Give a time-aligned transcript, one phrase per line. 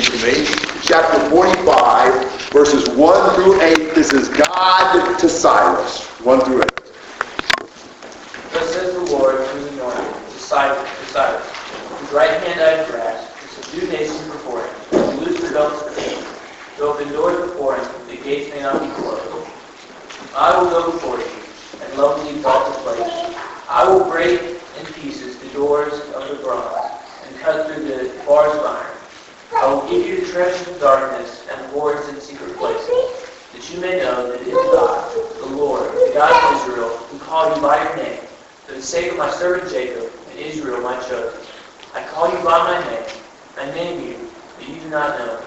[0.00, 0.44] to me.
[0.82, 3.94] Chapter 45, verses 1 through 8.
[3.94, 6.04] This is God to Cyrus.
[6.20, 6.72] 1 through 8.
[8.52, 12.70] Thus says the Lord to the anointed, to Cyrus, to Cyrus, whose right hand I
[12.76, 16.24] have grasped, to subdue nations before him, to loose the belts for him,
[16.76, 19.48] to open doors before him, the gates may not be closed.
[20.34, 23.36] I will go before you, and level the exalted place.
[23.68, 26.90] I will break in pieces the doors of the bronze,
[27.26, 28.93] and cut through the bars of iron.
[29.56, 32.88] I will give you treasures of darkness and hoards in secret places,
[33.52, 37.18] that you may know that it is God, the Lord, the God of Israel, who
[37.20, 38.20] called you by your name,
[38.66, 41.40] for the sake of my servant Jacob and Israel my chosen.
[41.94, 43.06] I call you by my name.
[43.56, 45.46] I name you, but you do not know me.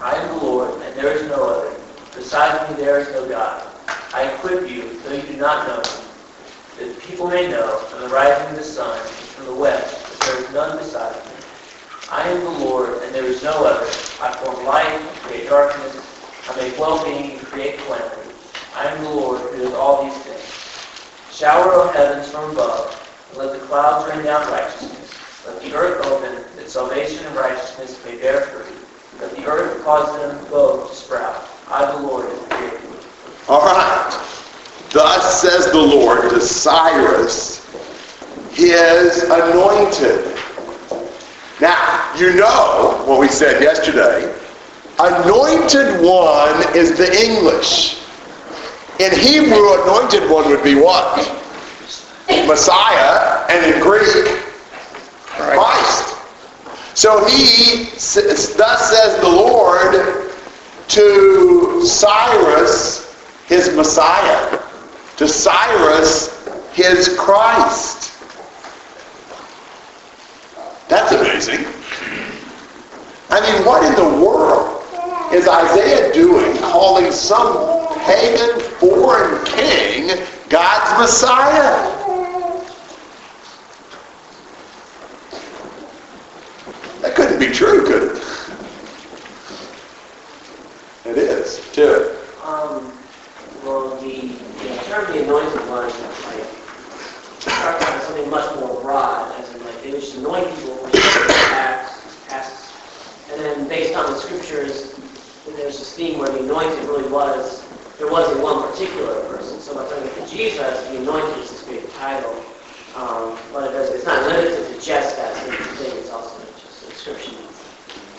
[0.00, 1.76] I am the Lord, and there is no other.
[2.14, 3.66] Besides me there is no God.
[4.14, 6.06] I equip you, though you do not know me,
[6.78, 10.26] that people may know from the rising of the sun and from the west that
[10.26, 11.35] there is none beside me.
[12.10, 13.86] I am the Lord, and there is no other.
[14.20, 15.96] I form light and create darkness.
[16.48, 18.30] I make well-being and create calamity.
[18.76, 21.34] I am the Lord who does all these things.
[21.36, 22.94] Shower, O heavens, from above,
[23.30, 25.12] and let the clouds rain down righteousness.
[25.46, 28.78] Let the earth open, that salvation and righteousness may bear fruit.
[29.20, 31.48] Let the earth cause them both to sprout.
[31.68, 32.80] I, the Lord, am created.
[33.48, 34.10] All right.
[34.90, 37.66] Thus says the Lord to Cyrus,
[38.52, 40.36] his anointed.
[41.60, 44.34] Now, you know what we said yesterday.
[44.98, 48.02] Anointed one is the English.
[48.98, 51.16] In Hebrew, anointed one would be what?
[52.46, 54.42] Messiah, and in Greek,
[55.24, 56.16] Christ.
[56.94, 60.32] So he, thus says the Lord
[60.88, 63.14] to Cyrus,
[63.46, 64.62] his Messiah,
[65.16, 68.15] to Cyrus, his Christ.
[70.88, 71.66] That's amazing.
[73.28, 74.84] I mean, what in the world
[75.32, 81.92] is Isaiah doing calling some pagan foreign king God's Messiah?
[87.02, 88.22] That couldn't be true, could it?
[91.04, 92.16] It is, too.
[92.42, 92.96] Um,
[93.64, 96.65] well, the, the term the anointed one, like,
[97.46, 102.72] something much more broad, as in, like, they would just anoint people for certain tasks.
[103.32, 104.94] And then, based on the scriptures,
[105.56, 107.64] there's this theme where the anointed really was,
[107.98, 109.60] there wasn't one particular person.
[109.60, 112.44] So, by talking to Jesus, the anointed is this great title.
[112.94, 117.34] Um, but it it's not limited to just that thing, it's also just a description.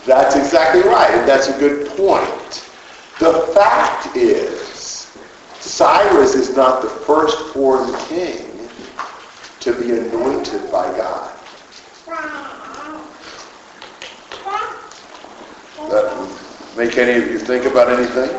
[0.05, 2.69] That's exactly right, and that's a good point.
[3.19, 5.11] The fact is,
[5.59, 8.46] Cyrus is not the first foreign king
[9.67, 11.37] to be anointed by God.
[15.89, 18.29] That make any of you think about anything?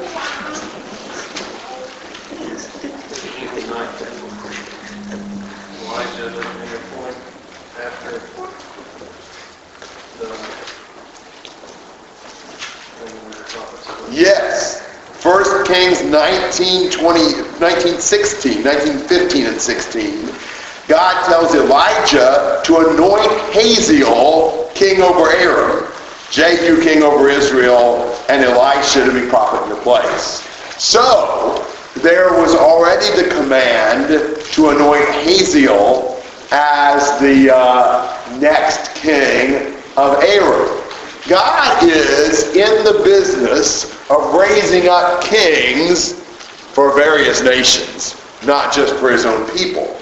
[14.11, 14.81] Yes.
[15.23, 20.48] 1 Kings 19, 20, 19, 16, 19, 15 and 16.
[20.89, 25.87] God tells Elijah to anoint Hazael king over Aram,
[26.31, 30.47] Jehu king over Israel, and Elisha to be prophet in your place.
[30.79, 31.67] So,
[31.97, 36.23] there was already the command to anoint Hazael
[36.53, 40.83] as the uh, next king of Aram.
[41.29, 48.17] God is in the business of raising up kings for various nations,
[48.47, 49.98] not just for his own people.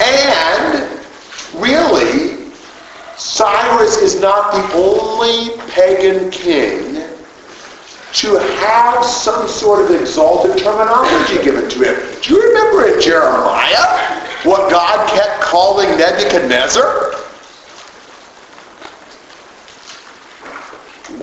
[0.00, 1.00] And
[1.54, 2.52] really,
[3.16, 7.06] Cyrus is not the only pagan king
[8.12, 12.20] to have some sort of exalted terminology given to him.
[12.22, 17.14] Do you remember in Jeremiah what God kept calling Nebuchadnezzar?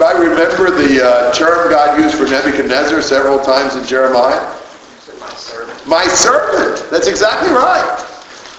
[0.02, 4.60] I remember the uh, term God used for Nebuchadnezzar several times in Jeremiah.
[5.20, 5.88] My servant.
[5.88, 6.90] My servant.
[6.92, 8.13] That's exactly right.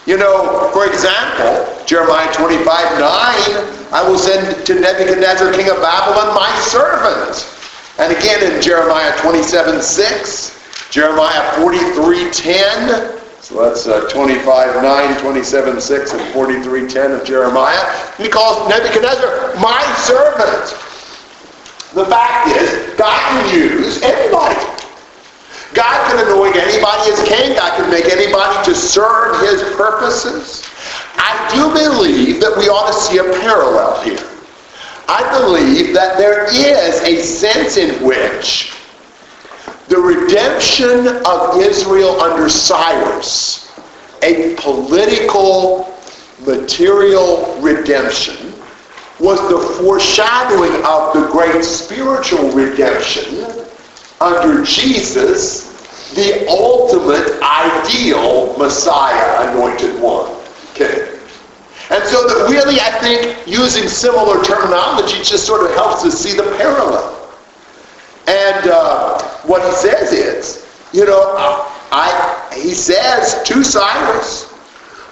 [0.06, 6.34] You know, for example, Jeremiah 25, 9, I will send to Nebuchadnezzar, king of Babylon,
[6.34, 7.48] my servant.
[7.98, 15.80] And again in Jeremiah 27, 6, Jeremiah 43, 10, so that's uh, 25, 9, 27,
[15.80, 18.12] 6, and 43, 10 of Jeremiah.
[18.18, 20.68] He calls Nebuchadnezzar my servant.
[21.94, 24.73] The fact is, God can use anybody.
[25.74, 27.56] God can anoint anybody as king.
[27.56, 30.64] God can make anybody to serve his purposes.
[31.16, 34.30] I do believe that we ought to see a parallel here.
[35.08, 38.72] I believe that there is a sense in which
[39.88, 43.72] the redemption of Israel under Cyrus,
[44.22, 45.92] a political,
[46.46, 48.54] material redemption,
[49.18, 53.63] was the foreshadowing of the great spiritual redemption
[54.24, 55.72] under Jesus,
[56.14, 60.30] the ultimate ideal Messiah anointed one.
[60.72, 61.14] Okay.
[61.90, 66.34] And so that really, I think, using similar terminology just sort of helps us see
[66.34, 67.30] the parallel.
[68.26, 71.34] And uh, what he says is, you know,
[71.92, 74.50] I, he says to Cyrus,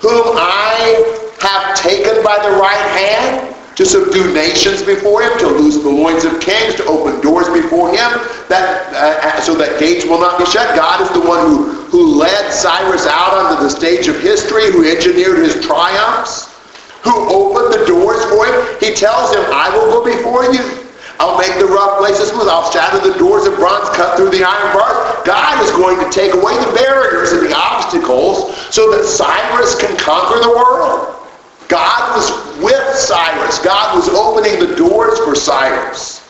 [0.01, 3.52] whom I have taken by the right hand
[3.83, 7.91] to subdue nations before him, to loose the loins of kings, to open doors before
[7.91, 8.11] him,
[8.47, 10.77] that uh, so that gates will not be shut.
[10.77, 14.87] God is the one who, who led Cyrus out onto the stage of history, who
[14.87, 16.55] engineered his triumphs,
[17.03, 18.55] who opened the doors for him.
[18.79, 20.87] He tells him, I will go before you.
[21.19, 22.47] I'll make the rough places smooth.
[22.47, 25.27] I'll shatter the doors of bronze cut through the iron bars.
[25.27, 29.97] God is going to take away the barriers and the obstacles so that Cyrus can
[29.99, 31.22] conquer the world.
[31.73, 33.59] God was with Cyrus.
[33.61, 36.21] God was opening the doors for Cyrus.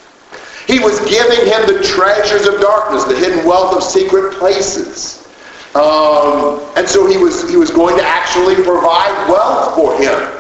[0.69, 5.27] He was giving him the treasures of darkness, the hidden wealth of secret places.
[5.75, 10.31] Um, and so he was, he was going to actually provide wealth for him.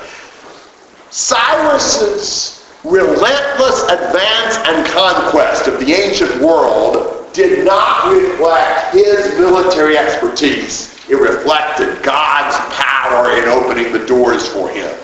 [1.11, 10.92] Cyrus's relentless advance and conquest of the ancient world did not reflect his military expertise.
[11.09, 14.95] It reflected God's power in opening the doors for him.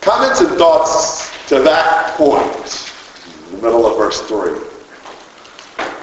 [0.00, 2.92] Comments and thoughts to that point
[3.46, 4.52] in the middle of verse 3.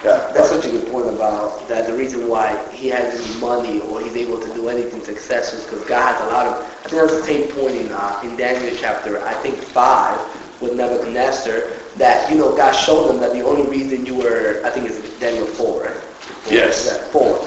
[0.04, 4.02] Yeah, That's such a good point about that the reason why he has money or
[4.02, 6.72] he's able to do anything successful is because God has allowed him.
[6.84, 10.74] I think that's the same point in, uh, in Daniel chapter, I think 5, with
[10.74, 14.90] Nebuchadnezzar, that, you know, God showed them that the only reason you were, I think
[14.90, 16.13] it's Daniel 4, right?
[16.50, 17.10] Yes.
[17.12, 17.40] Four.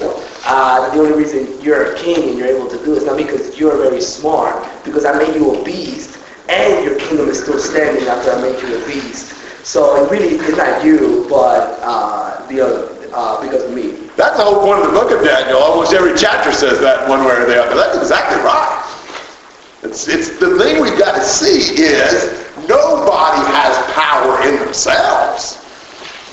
[0.45, 3.17] Uh, the only reason you're a king and you're able to do it is not
[3.17, 7.59] because you're very smart, because I made you a beast, and your kingdom is still
[7.59, 9.35] standing after I made you a beast.
[9.65, 14.07] So it really is not you, but uh, the other, uh, because of me.
[14.15, 15.59] That's the whole point of the book of Daniel.
[15.59, 17.75] Almost every chapter says that one way or the other.
[17.75, 18.83] That's exactly right.
[19.83, 25.66] It's, it's the thing we've got to see is nobody has power in themselves.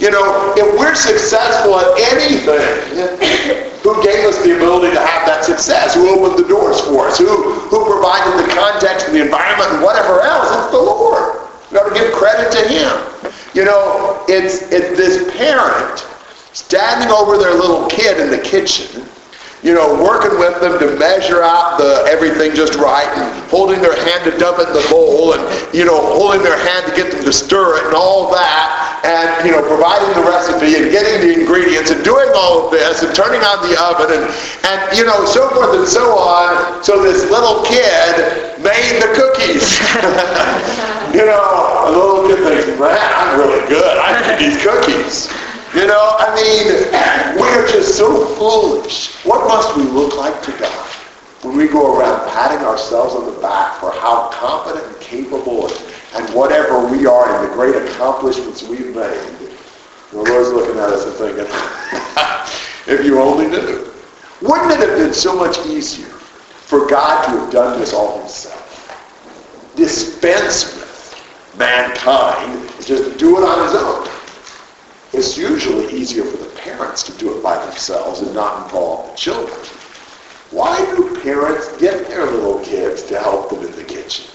[0.01, 5.45] You know, if we're successful at anything, who gave us the ability to have that
[5.45, 5.95] success?
[5.95, 7.19] Who opened the doors for us?
[7.19, 10.49] Who, who provided the context and the environment and whatever else?
[10.51, 11.49] It's the Lord.
[11.71, 13.33] We got to give credit to Him.
[13.55, 16.05] You know, it's, it's this parent
[16.53, 19.07] standing over their little kid in the kitchen
[19.65, 23.97] you know, working with them to measure out the everything just right and holding their
[23.97, 25.41] hand to dump it in the bowl and,
[25.73, 29.49] you know, holding their hand to get them to stir it and all that and,
[29.49, 33.17] you know, providing the recipe and getting the ingredients and doing all of this and
[33.17, 34.29] turning on the oven and,
[34.69, 36.85] and you know, so forth and so on.
[36.85, 39.81] So this little kid made the cookies.
[41.17, 43.97] you know, a little kid thinks, man, I'm really good.
[43.97, 45.33] I made these cookies.
[45.75, 49.13] You know, I mean, we're just so foolish.
[49.25, 50.87] What must we look like to God
[51.43, 55.67] when we go around patting ourselves on the back for how competent and capable
[56.15, 59.51] and whatever we are and the great accomplishments we've made?
[60.13, 61.47] The Lord's looking at us and thinking,
[62.95, 63.93] if you only knew.
[64.43, 68.61] Wouldn't it have been so much easier for God to have done this all himself?
[69.75, 74.24] Dispense with mankind, just do it on his own.
[75.17, 79.17] It's usually easier for the parents to do it by themselves and not involve the
[79.17, 79.57] children.
[80.51, 84.27] Why do parents get their little kids to help them in the kitchen?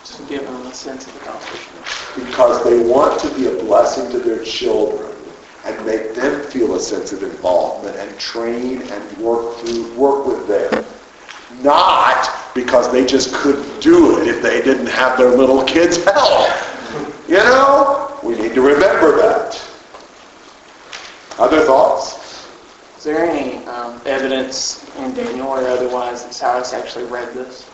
[0.00, 1.86] Just to give them a sense of accomplishment.
[2.14, 5.16] Because they want to be a blessing to their children
[5.64, 10.46] and make them feel a sense of involvement and train and work through work with
[10.46, 10.84] them.
[11.62, 16.50] Not because they just couldn't do it if they didn't have their little kids' help.
[17.26, 19.60] You know, we need to remember that.
[21.38, 22.46] Other thoughts?
[22.98, 27.68] Is there any um, evidence in Daniel or otherwise that Cyrus actually read this?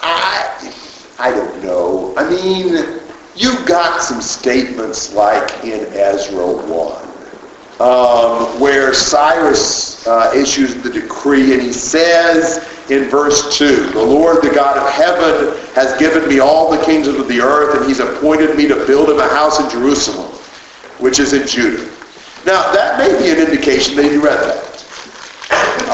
[0.00, 0.74] I,
[1.18, 2.14] I don't know.
[2.18, 3.00] I mean,
[3.34, 7.08] you've got some statements like in Ezra 1,
[7.80, 14.42] um, where Cyrus uh, issues the decree and he says in verse 2, the Lord,
[14.42, 18.00] the God of heaven, has given me all the kingdoms of the earth and he's
[18.00, 20.30] appointed me to build him a house in Jerusalem,
[20.98, 21.90] which is in Judah.
[22.44, 24.68] Now, that may be an indication that he read that.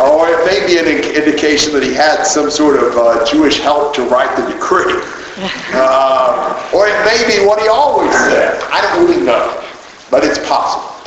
[0.01, 3.59] Or it may be an in- indication that he had some sort of uh, Jewish
[3.61, 5.03] help to write the decree.
[5.71, 8.61] Uh, or it may be what he always said.
[8.73, 9.65] I don't really know,
[10.11, 10.98] but it's possible.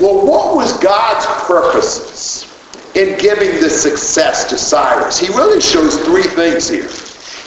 [0.00, 2.46] Well, what was God's purposes
[2.94, 5.18] in giving this success to Cyrus?
[5.18, 6.88] He really shows three things here.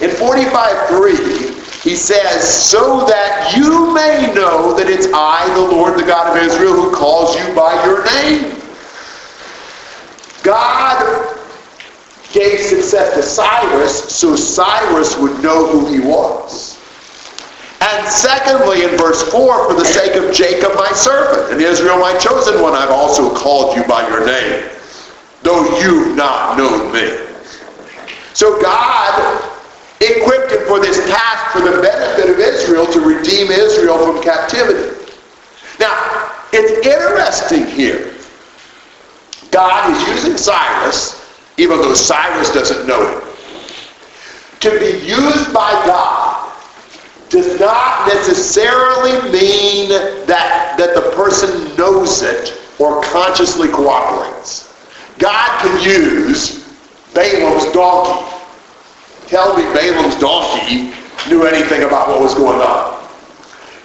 [0.02, 6.06] In 45.3, he says, so that you may know that it's I, the Lord, the
[6.06, 8.62] God of Israel, who calls you by your name.
[10.44, 11.40] God
[12.32, 16.73] gave success to Cyrus so Cyrus would know who he was.
[17.84, 22.18] And secondly, in verse 4, for the sake of Jacob my servant, and Israel my
[22.18, 24.70] chosen one, I've also called you by your name,
[25.42, 27.12] though you've not known me.
[28.34, 29.52] So God
[30.00, 34.98] equipped him for this task for the benefit of Israel to redeem Israel from captivity.
[35.78, 38.14] Now, it's interesting here.
[39.52, 41.22] God is using Cyrus,
[41.58, 46.03] even though Cyrus doesn't know it, to be used by God
[48.08, 49.90] necessarily mean
[50.28, 54.74] that, that the person knows it or consciously cooperates.
[55.18, 56.64] God can use
[57.14, 58.30] Balaam's donkey.
[59.28, 60.94] Tell me Balaam's donkey
[61.30, 63.08] knew anything about what was going on.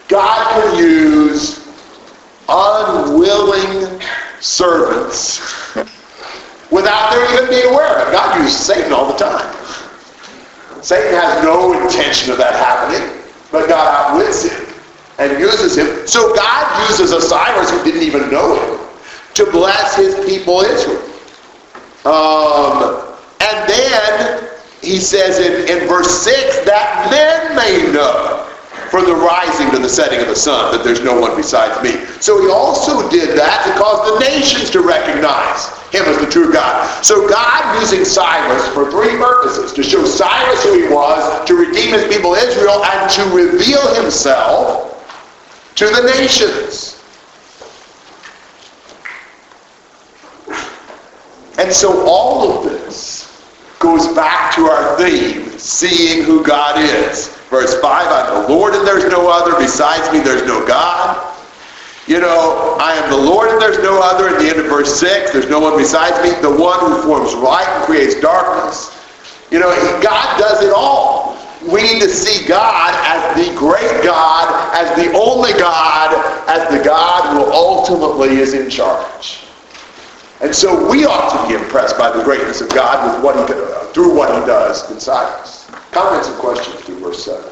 [0.09, 1.67] God can use
[2.49, 4.01] unwilling
[4.41, 5.75] servants
[6.71, 8.13] without their even being aware of it.
[8.13, 9.55] God uses Satan all the time.
[10.83, 13.18] Satan has no intention of that happening.
[13.51, 14.75] But God outwits him
[15.19, 16.07] and uses him.
[16.07, 18.89] So God uses a Cyrus who didn't even know him
[19.35, 21.03] to bless his people Israel.
[22.05, 24.49] Um, and then
[24.83, 28.48] he says in, in verse 6 that men may know
[28.91, 32.05] from the rising to the setting of the sun that there's no one besides me.
[32.21, 36.53] So he also did that to cause the nations to recognize him as the true
[36.53, 37.05] God.
[37.05, 39.73] So God using Cyrus for three purposes.
[39.73, 44.95] To show Cyrus who he was, to redeem his people Israel, and to reveal himself
[45.77, 47.03] to the nations.
[51.59, 53.45] And so all of this
[53.79, 57.38] goes back to our theme, seeing who God is.
[57.51, 59.59] Verse 5, I'm the Lord and there's no other.
[59.59, 61.35] Besides me, there's no God.
[62.07, 64.29] You know, I am the Lord and there's no other.
[64.29, 66.39] At the end of verse 6, there's no one besides me.
[66.41, 68.95] The one who forms light and creates darkness.
[69.51, 69.71] You know,
[70.03, 71.37] God does it all.
[71.63, 76.15] We need to see God as the great God, as the only God,
[76.49, 79.41] as the God who ultimately is in charge.
[80.41, 83.55] And so we ought to be impressed by the greatness of God with what he,
[83.93, 85.58] through what he does inside us.
[85.91, 87.51] Comments and questions through verse 7.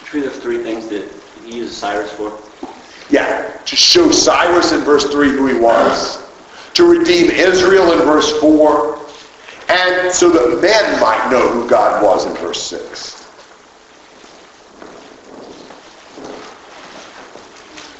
[0.00, 1.10] Between those three things that
[1.44, 2.38] he uses Cyrus for?
[3.10, 6.22] Yeah, to show Cyrus in verse 3 who he was,
[6.74, 8.98] to redeem Israel in verse 4,
[9.68, 13.24] and so that men might know who God was in verse 6.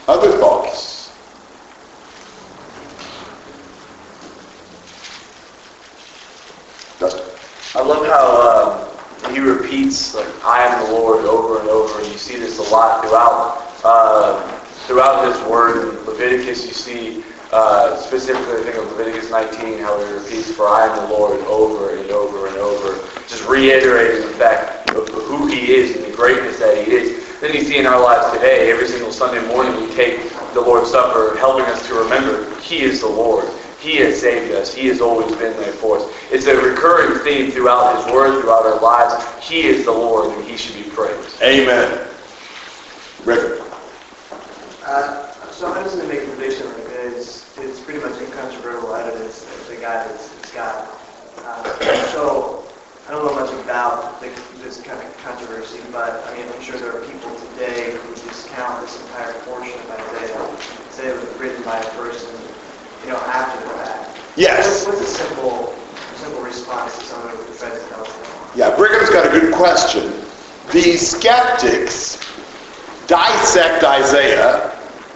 [0.09, 1.11] Other thoughts?
[6.99, 7.36] Dustin?
[7.77, 8.89] I love how
[9.21, 12.01] um, he repeats like "I am the Lord" over and over.
[12.01, 15.91] And you see this a lot throughout uh, throughout this word.
[15.93, 20.67] In Leviticus, you see uh, specifically, I think of Leviticus 19, how he repeats "For
[20.67, 25.47] I am the Lord" over and over and over, just reiterating the fact of who
[25.47, 27.41] He is and the greatness that He is.
[27.41, 30.93] Then you see in our lives today, every single Sunday morning, we take the Lord's
[30.93, 33.45] Supper, helping us to remember He is the Lord.
[33.87, 34.75] He has saved us.
[34.75, 36.13] He has always been there for us.
[36.33, 39.25] It's a recurring theme throughout His Word, throughout our lives.
[39.39, 41.41] He is the Lord, and He should be praised.
[41.41, 42.09] Amen.
[43.25, 43.63] Rick?
[44.85, 47.47] Uh, so I'm just going to make a prediction like this.
[47.59, 50.89] It's pretty much incontrovertible evidence that the guy is, is God.
[51.45, 52.65] Uh, so
[53.07, 54.27] I don't know much about the,
[54.65, 58.81] this kind of controversy, but I mean, I'm sure there are people today who discount
[58.81, 62.35] this entire portion of Isaiah, say it was written by a person,
[63.07, 64.19] you know, after the fact.
[64.37, 64.85] Yes.
[64.85, 65.75] What's, a simple,
[66.17, 68.07] simple response to someone who tell?
[68.57, 70.25] Yeah, Brigham's got a good question.
[70.73, 72.19] The skeptics
[73.07, 74.73] dissect Isaiah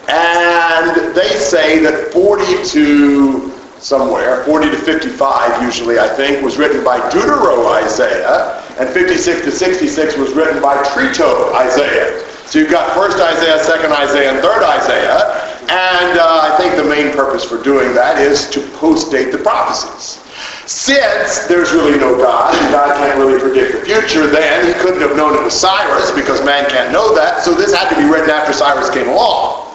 [0.09, 6.85] and they say that 40 to somewhere, 40 to 55 usually I think, was written
[6.85, 12.25] by Deutero Isaiah and 56 to 66 was written by Trito Isaiah.
[12.47, 15.50] So you've got first Isaiah, second Isaiah, and third Isaiah.
[15.71, 20.19] And uh, I think the main purpose for doing that is to post-date the prophecies.
[20.67, 25.00] Since there's really no God, and God can't really predict the future, then he couldn't
[25.00, 27.45] have known it was Cyrus because man can't know that.
[27.45, 29.69] So this had to be written after Cyrus came along.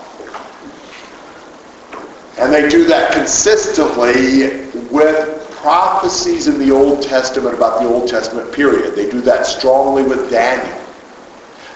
[2.40, 8.52] And they do that consistently with prophecies in the Old Testament about the Old Testament
[8.52, 8.96] period.
[8.96, 10.85] They do that strongly with Daniel.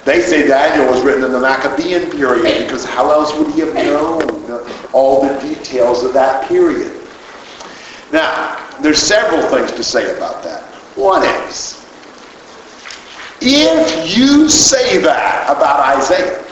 [0.06, 3.74] They say Daniel was written in the Maccabean period because how else would he have
[3.74, 4.22] known
[4.94, 7.08] all the details of that period?
[8.12, 10.64] Now, there's several things to say about that.
[10.96, 11.86] One is,
[13.42, 16.44] if you say that about Isaiah,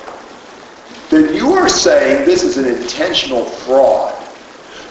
[1.09, 4.13] then you are saying this is an intentional fraud.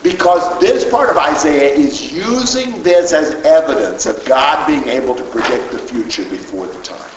[0.02, 5.24] Because this part of Isaiah is using this as evidence of God being able to
[5.24, 7.10] predict the future before the time.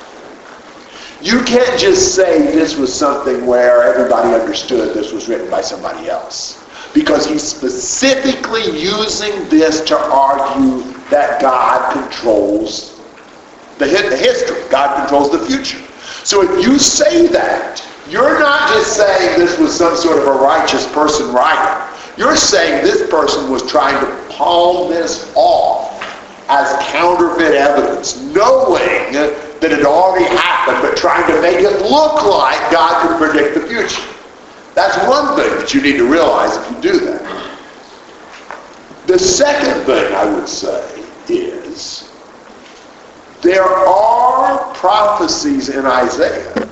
[1.22, 6.10] You can't just say this was something where everybody understood this was written by somebody
[6.10, 6.64] else.
[6.94, 13.02] Because he's specifically using this to argue that God controls
[13.80, 14.64] the, the history.
[14.70, 15.80] God controls the future.
[16.24, 20.32] So if you say that, you're not just saying this was some sort of a
[20.32, 21.86] righteous person writing.
[22.18, 26.02] You're saying this person was trying to palm this off
[26.48, 32.72] as counterfeit evidence, knowing that it already happened, but trying to make it look like
[32.72, 34.08] God could predict the future.
[34.76, 37.58] That's one thing that you need to realize if you do that.
[39.08, 42.10] The second thing I would say is
[43.42, 46.70] there are prophecies in Isaiah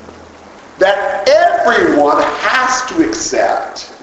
[0.79, 3.93] that everyone has to accept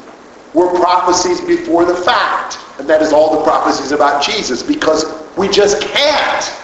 [0.55, 2.59] were prophecies before the fact.
[2.79, 5.05] And that is all the prophecies about Jesus because
[5.37, 6.64] we just can't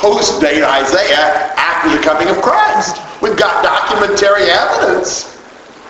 [0.00, 2.96] post-date Isaiah after the coming of Christ.
[3.22, 5.36] We've got documentary evidence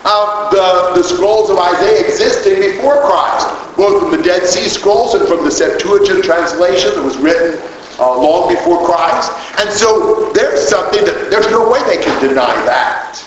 [0.03, 5.13] of the, the scrolls of Isaiah existing before Christ, both from the Dead Sea Scrolls
[5.13, 7.61] and from the Septuagint translation that was written
[7.99, 9.31] uh, long before Christ.
[9.59, 13.23] And so there's something that there's no way they can deny that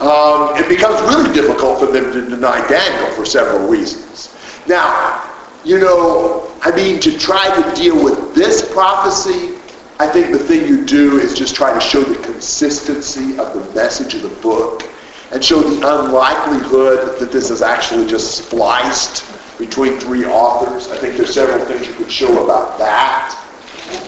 [0.00, 4.34] um, it becomes really difficult for them to deny Daniel for several reasons.
[4.66, 5.30] Now,
[5.62, 9.59] you know, I mean, to try to deal with this prophecy,
[10.00, 13.74] I think the thing you do is just try to show the consistency of the
[13.74, 14.88] message of the book
[15.30, 19.26] and show the unlikelihood that this is actually just spliced
[19.58, 20.88] between three authors.
[20.88, 23.38] I think there's several things you could show about that.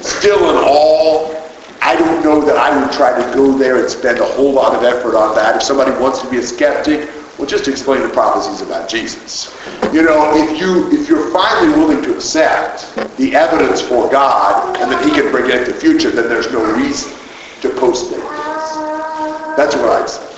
[0.00, 1.36] Still in all,
[1.82, 4.74] I don't know that I would try to go there and spend a whole lot
[4.74, 5.56] of effort on that.
[5.56, 9.54] If somebody wants to be a skeptic, well, just to explain the prophecies about Jesus.
[9.92, 14.90] You know, if you if you're finally willing to accept the evidence for God and
[14.92, 17.12] that He can predict the future, then there's no reason
[17.62, 18.20] to post this.
[19.56, 20.32] That's what I'd say.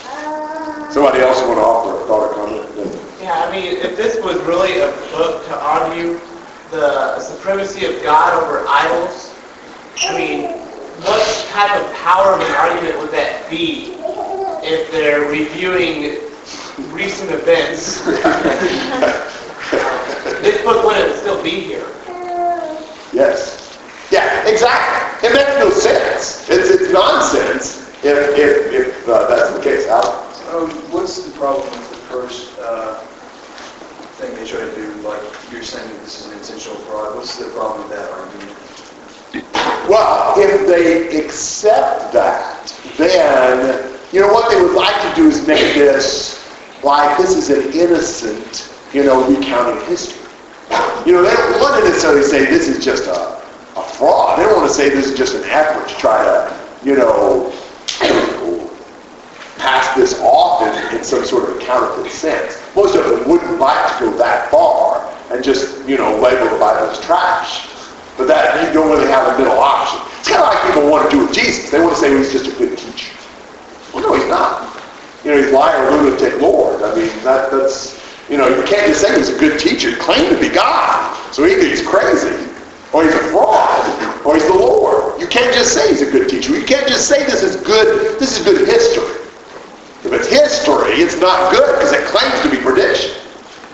[0.92, 3.00] Somebody else want to offer a thought or comment?
[3.20, 6.20] Yeah, I mean, if this was really a book to argue
[6.70, 9.34] the supremacy of God over idols,
[10.02, 10.50] I mean,
[11.02, 13.96] what type of power of an argument would that be
[14.62, 16.20] if they're reviewing
[16.90, 18.00] recent events?
[20.42, 21.86] this book wouldn't still be here.
[23.12, 23.78] Yes.
[24.10, 25.28] Yeah, exactly.
[25.28, 26.48] It makes no sense.
[26.48, 29.86] It's, it's nonsense if, if, if uh, that's the case.
[29.86, 30.24] Al?
[30.54, 33.00] Um, what's the problem with the first uh,
[34.18, 34.92] thing they try to do?
[35.02, 37.16] Like you're saying that this is an intentional fraud.
[37.16, 38.50] What's the problem with that argument?
[39.88, 45.46] Well, if they accept that, then, you know, what they would like to do is
[45.46, 46.43] make this
[46.84, 50.20] like this is an innocent, you know, recounting history.
[51.06, 53.42] You know, they don't want to necessarily say this is just a,
[53.76, 54.38] a fraud.
[54.38, 57.52] They don't want to say this is just an effort to try to, you know,
[59.56, 62.60] pass this off in, in some sort of counterfeit sense.
[62.74, 66.58] Most of them wouldn't like to go that far and just, you know, label the
[66.58, 67.68] Bible as trash.
[68.16, 70.00] But that you don't really have a middle option.
[70.20, 71.70] It's kind of like people want to do with Jesus.
[71.70, 73.12] They want to say he's just a good teacher.
[73.92, 74.73] Well, no, he's not.
[75.24, 76.82] You know, he's liar, lunatic, Lord.
[76.82, 79.90] I mean, that, that's, you know, you can't just say he's a good teacher.
[79.90, 81.16] He claim to be God.
[81.32, 82.50] So either he's crazy,
[82.92, 85.20] or he's a fraud, or he's the Lord.
[85.20, 86.54] You can't just say he's a good teacher.
[86.54, 89.22] You can't just say this is good, this is good history.
[90.04, 93.16] If it's history, it's not good because it claims to be prediction.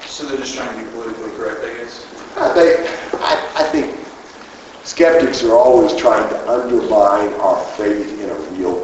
[0.06, 2.06] So they're just trying to be politically correct, I guess?
[2.36, 3.96] Uh, I think, I, I think
[4.84, 8.79] Skeptics are always trying to undermine our faith in a real.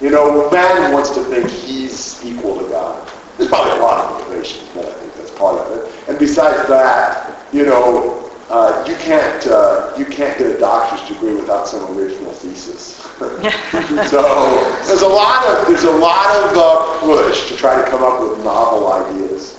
[0.00, 3.06] You know, man wants to think he's equal to God.
[3.36, 6.08] There's probably a lot of motivations, but I think that's part of it.
[6.08, 11.34] And besides that, you know, uh, you can't uh, you can't get a doctor's degree
[11.34, 12.96] without some original thesis.
[14.10, 14.22] so
[14.86, 18.20] there's a lot of there's a lot of uh, push to try to come up
[18.20, 19.56] with novel ideas.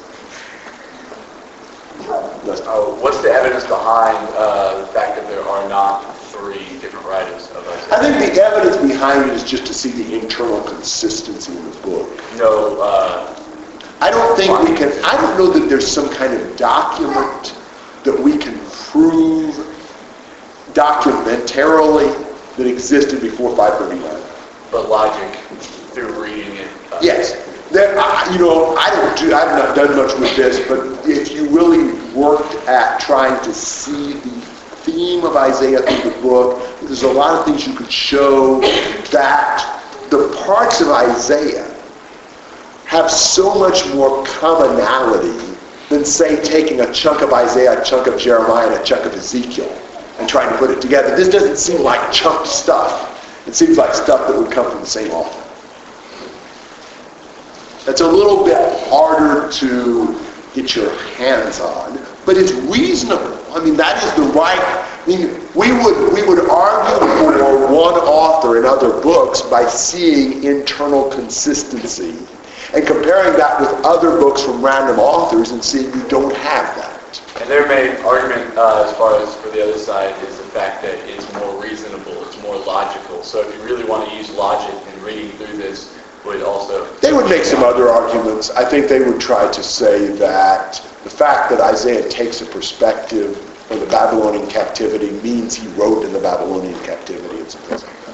[2.44, 6.04] Let's- Uh, What's the evidence behind uh, the fact that there are not
[6.42, 10.62] three different of I think the evidence behind it is just to see the internal
[10.64, 12.10] consistency in the book.
[12.38, 13.40] No, uh,
[14.02, 17.56] I don't think we can, I don't know that there's some kind of document
[18.04, 19.54] that we can prove
[20.74, 22.10] documentarily
[22.58, 24.24] that existed before 539.
[24.72, 25.36] but logic
[25.94, 26.68] through reading it.
[26.92, 27.36] uh, Yes,
[27.70, 31.32] there, I- you know, I don't do, I've not done much with this, but if
[31.32, 37.04] you really worked at trying to see the theme of Isaiah through the book, there's
[37.04, 38.60] a lot of things you could show
[39.12, 41.68] that the parts of Isaiah
[42.86, 45.56] have so much more commonality
[45.90, 49.14] than, say, taking a chunk of Isaiah, a chunk of Jeremiah, and a chunk of
[49.14, 49.72] Ezekiel
[50.20, 51.16] and trying to put it together.
[51.16, 53.48] This doesn't seem like chunked stuff.
[53.48, 55.40] It seems like stuff that would come from the same author.
[57.90, 60.20] It's a little bit harder to
[60.54, 63.40] get your hands on, but it's reasonable.
[63.54, 64.60] I mean, that is the right.
[64.60, 70.44] I mean, we would we would argue for one author in other books by seeing
[70.44, 72.16] internal consistency
[72.74, 76.92] and comparing that with other books from random authors and seeing you don't have that.
[77.42, 80.82] And their main argument, uh, as far as for the other side, is the fact
[80.84, 83.24] that it's more reasonable, it's more logical.
[83.24, 86.94] So if you really want to use logic in reading through this, would also...
[86.96, 88.50] They would make some other arguments.
[88.52, 93.38] I think they would try to say that the fact that Isaiah takes a perspective
[93.68, 98.06] from the Babylonian captivity means he wrote in the Babylonian captivity and some things like
[98.06, 98.12] that.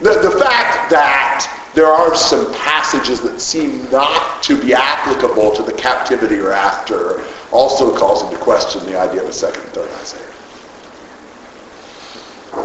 [0.00, 5.62] The, the fact that there are some passages that seem not to be applicable to
[5.62, 9.90] the captivity or after also calls into question the idea of a second and third
[10.00, 10.24] Isaiah.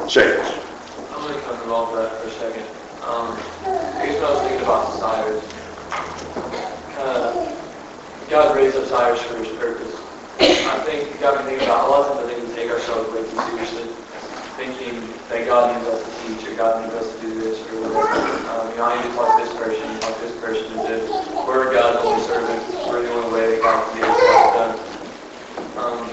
[0.07, 0.39] Shane.
[1.11, 2.65] I'm going to come involved with that for a second.
[3.03, 3.35] Um,
[3.99, 5.43] guess when I was thinking about Cyrus,
[6.95, 7.59] uh,
[8.29, 9.93] God raised up Cyrus for his purpose.
[10.39, 13.39] I think God can think about a lot of think we take ourselves way too
[13.51, 13.91] seriously,
[14.55, 17.91] thinking that God needs us to teach or God needs us to do this or
[17.91, 18.23] whatever.
[18.47, 20.87] Um, you know, I need to talk to this person, talk to this person, and
[20.87, 21.09] this.
[21.45, 22.71] We're God's only servants.
[22.87, 24.79] We're the only way that God can get stuff done.
[25.75, 26.09] Um,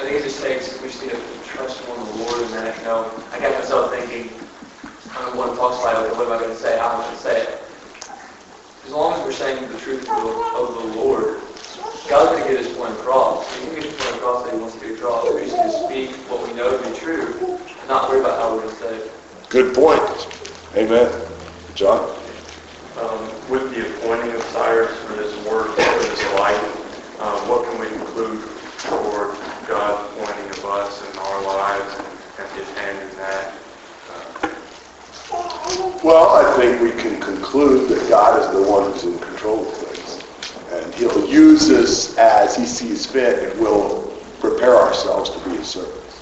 [0.00, 2.52] I think it just takes, we just need to trust more in the Lord and
[2.54, 4.49] that, you know, I got myself thinking,
[5.12, 7.00] I don't want to talk about it, what am I going to say, how am
[7.00, 7.60] I going to say it?
[8.84, 11.42] As long as we're saying the truth of the, of the Lord,
[12.08, 13.46] God's going to get his point across.
[13.56, 15.32] He can get his point across that he wants to get across.
[15.32, 18.40] We just need to speak what we know to be true, and not worry about
[18.40, 19.12] how we're going to say it.
[19.48, 20.02] Good point.
[20.76, 21.10] Amen.
[21.74, 22.16] John?
[22.98, 27.78] Um, With the appointing of Cyrus for this work, for this life, um, what can
[27.78, 28.40] we conclude
[28.86, 31.94] for God appointing of us in our lives
[32.38, 33.59] and His hand in that?
[36.02, 39.74] Well, I think we can conclude that God is the one who's in control of
[39.74, 40.24] things.
[40.72, 44.08] And he'll use us as he sees fit and we'll
[44.40, 46.20] prepare ourselves to be his servants.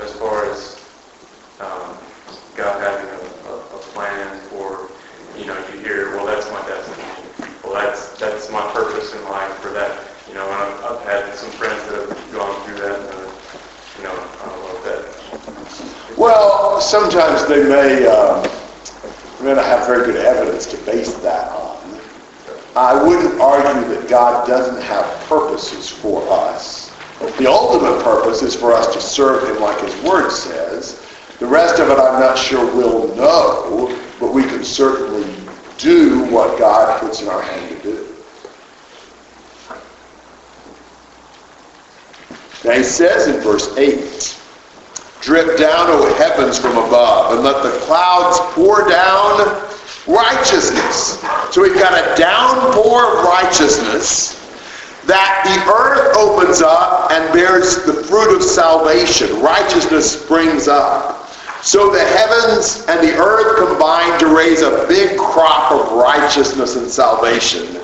[0.00, 0.84] As far as
[1.60, 1.96] um,
[2.54, 4.90] God having a, a a plan for,
[5.38, 7.54] you know, you hear, well, that's my destiny.
[7.64, 10.06] Well, that's, that's my purpose in life for that.
[10.28, 13.32] You know, and I've, I've had some friends that have gone through that, and, uh,
[13.96, 15.18] you know, I don't know if that
[16.80, 18.42] Sometimes they may, um,
[19.42, 21.78] may not have very good evidence to base that on.
[22.76, 26.92] I wouldn't argue that God doesn't have purposes for us.
[27.38, 31.04] The ultimate purpose is for us to serve him like his word says.
[31.40, 35.26] The rest of it I'm not sure we'll know, but we can certainly
[35.78, 38.14] do what God puts in our hand to do.
[42.64, 44.37] Now he says in verse 8,
[45.20, 49.68] Drip down, O heavens, from above, and let the clouds pour down
[50.06, 51.20] righteousness.
[51.50, 54.38] So we've got a downpour of righteousness
[55.06, 59.40] that the earth opens up and bears the fruit of salvation.
[59.40, 61.30] Righteousness springs up.
[61.62, 66.88] So the heavens and the earth combine to raise a big crop of righteousness and
[66.90, 67.80] salvation.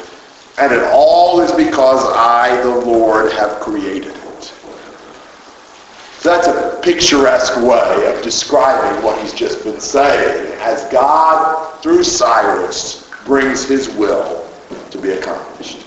[0.58, 4.13] And it all is because I, the Lord, have created
[6.24, 13.10] that's a picturesque way of describing what he's just been saying as God, through Cyrus,
[13.26, 14.50] brings his will
[14.90, 15.84] to be accomplished.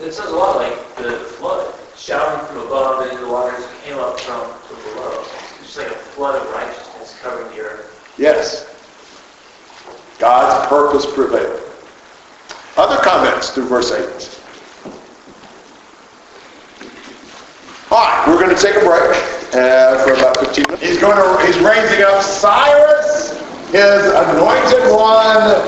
[0.00, 4.18] It says a lot like the flood, shouting from above, and the waters came up
[4.18, 5.24] from, from below.
[5.60, 8.12] It's just like a flood of righteousness covering the earth.
[8.18, 8.66] Yes.
[10.18, 11.60] God's purpose prevailed.
[12.76, 14.39] Other comments through verse 8.
[17.92, 19.18] All right, we're going to take a break
[19.52, 20.80] uh, for about 15 minutes.
[20.80, 23.36] He's going to, he's raising up Cyrus,
[23.72, 25.58] his anointed one,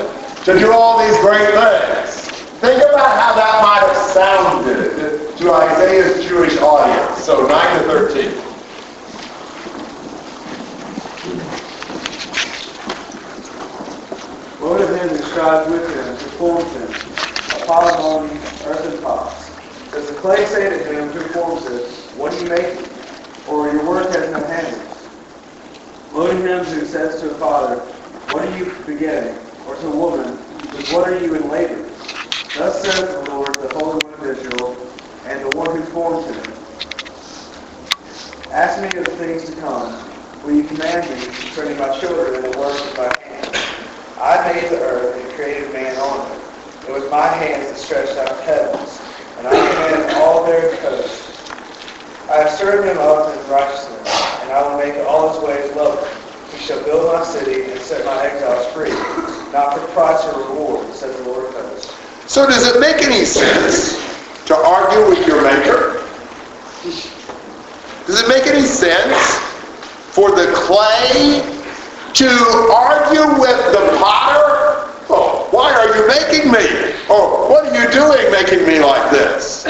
[0.45, 2.15] to do all these great things.
[2.63, 7.25] Think about how that might have sounded to Isaiah's Jewish audience.
[7.25, 8.31] So 9 to 13.
[14.63, 16.89] Woe to him who strives with him, who forms him,
[17.61, 18.31] a pot among
[18.65, 19.51] earthen pots.
[19.91, 22.89] Does the clay say to him who forms it, What are you making?
[23.49, 24.83] Or your work has no handles?
[26.73, 27.77] Who says to a father,
[28.33, 29.39] What are you begetting?
[29.67, 30.37] Or to a woman,
[30.93, 31.89] what are you in labor?
[32.57, 34.77] Thus says the Lord, the Holy One of Israel,
[35.27, 36.53] and the one who formed him.
[38.53, 39.93] Ask me of the things to come.
[40.45, 43.57] Will you command me concerning my children and the work of my hands?
[44.19, 46.89] I made the earth and created man on it.
[46.89, 49.01] It was my hands that stretched out the heavens,
[49.39, 51.22] and I commanded all their coasts.
[52.33, 54.09] I have served him up in righteousness,
[54.41, 56.09] and I will make all his ways lovely.
[56.57, 58.89] He shall build my city and set my exiles free,
[59.53, 61.93] not for price or reward, says the Lord of hosts.
[62.27, 64.01] So does it make any sense
[64.47, 66.09] to argue with your maker?
[68.07, 69.37] Does it make any sense
[70.17, 71.45] for the clay
[72.15, 72.29] to
[72.73, 74.89] argue with the potter?
[75.11, 76.97] Oh, why are you making me?
[77.11, 79.67] Oh, what are you doing making me like this?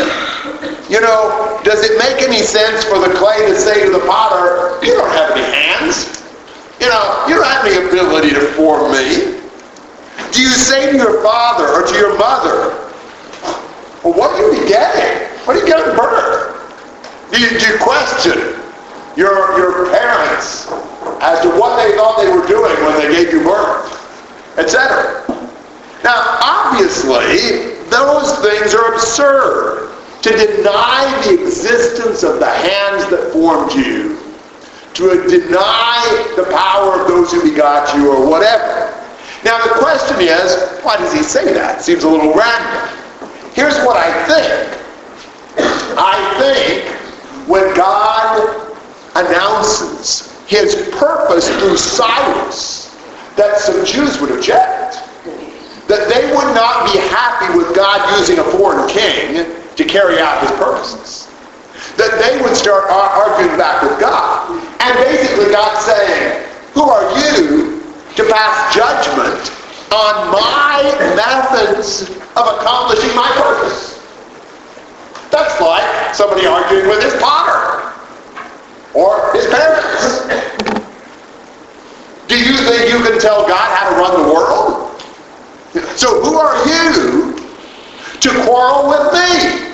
[0.93, 4.79] You know, does it make any sense for the clay to say to the potter,
[4.85, 6.23] you don't have any hands?
[6.79, 9.41] You know, you don't have any ability to form me.
[10.33, 12.77] Do you say to your father or to your mother,
[14.05, 15.29] well, what are you getting?
[15.47, 16.61] What are you getting birth?
[17.33, 18.61] Do you, do you question
[19.17, 20.69] your, your parents
[21.23, 25.25] as to what they thought they were doing when they gave you birth, etc.
[26.05, 29.89] Now, obviously, those things are absurd.
[30.23, 34.19] To deny the existence of the hands that formed you,
[34.95, 38.95] to deny the power of those who begot you, or whatever.
[39.45, 41.83] Now, the question is, why does he say that?
[41.83, 42.97] Seems a little random.
[43.53, 44.79] Here's what I think.
[45.99, 48.77] I think when God
[49.17, 52.97] announces his purpose through Cyrus,
[53.37, 55.03] that some Jews would object.
[55.89, 58.45] That they would not be happy with God using a
[59.93, 61.29] carry out his purposes.
[61.97, 64.49] That they would start arguing back with God.
[64.81, 67.85] And basically God saying, who are you
[68.17, 69.53] to pass judgment
[69.93, 70.81] on my
[71.15, 74.01] methods of accomplishing my purpose?
[75.31, 77.93] That's like somebody arguing with his potter
[78.95, 80.25] or his parents.
[82.29, 85.01] Do you think you can tell God how to run the world?
[85.99, 87.37] So who are you
[88.21, 89.72] to quarrel with me?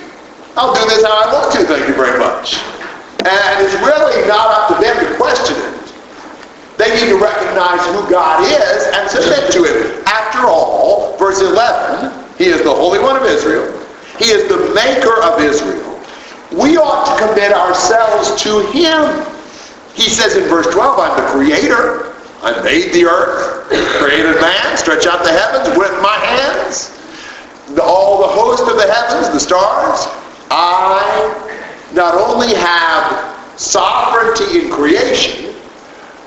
[0.59, 2.59] I'll do this how I want to, thank you very much.
[3.23, 5.95] And it's really not up to them to question it.
[6.79, 10.03] They need to recognize who God is and submit to him.
[10.07, 13.71] After all, verse 11, he is the Holy One of Israel.
[14.19, 16.03] He is the maker of Israel.
[16.51, 19.27] We ought to commit ourselves to him.
[19.95, 22.17] He says in verse 12, I'm the creator.
[22.43, 23.69] I made the earth,
[24.03, 26.99] created man, stretch out the heavens with my hands.
[27.81, 30.07] All the host of the heavens, the stars.
[30.51, 31.59] I
[31.93, 35.55] not only have sovereignty in creation,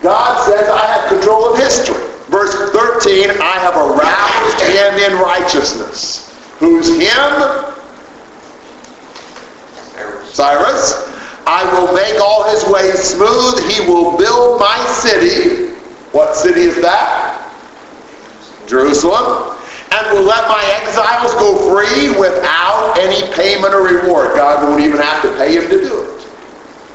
[0.02, 2.08] God says I have control of history.
[2.30, 6.34] Verse 13, I have aroused him in righteousness.
[6.60, 7.72] Who's him?
[10.32, 11.10] Cyrus.
[11.46, 13.70] I will make all his ways smooth.
[13.70, 15.74] He will build my city.
[16.12, 17.52] What city is that?
[18.68, 19.58] Jerusalem.
[19.92, 24.36] And will let my exiles go free without any payment or reward.
[24.36, 26.28] God won't even have to pay him to do it.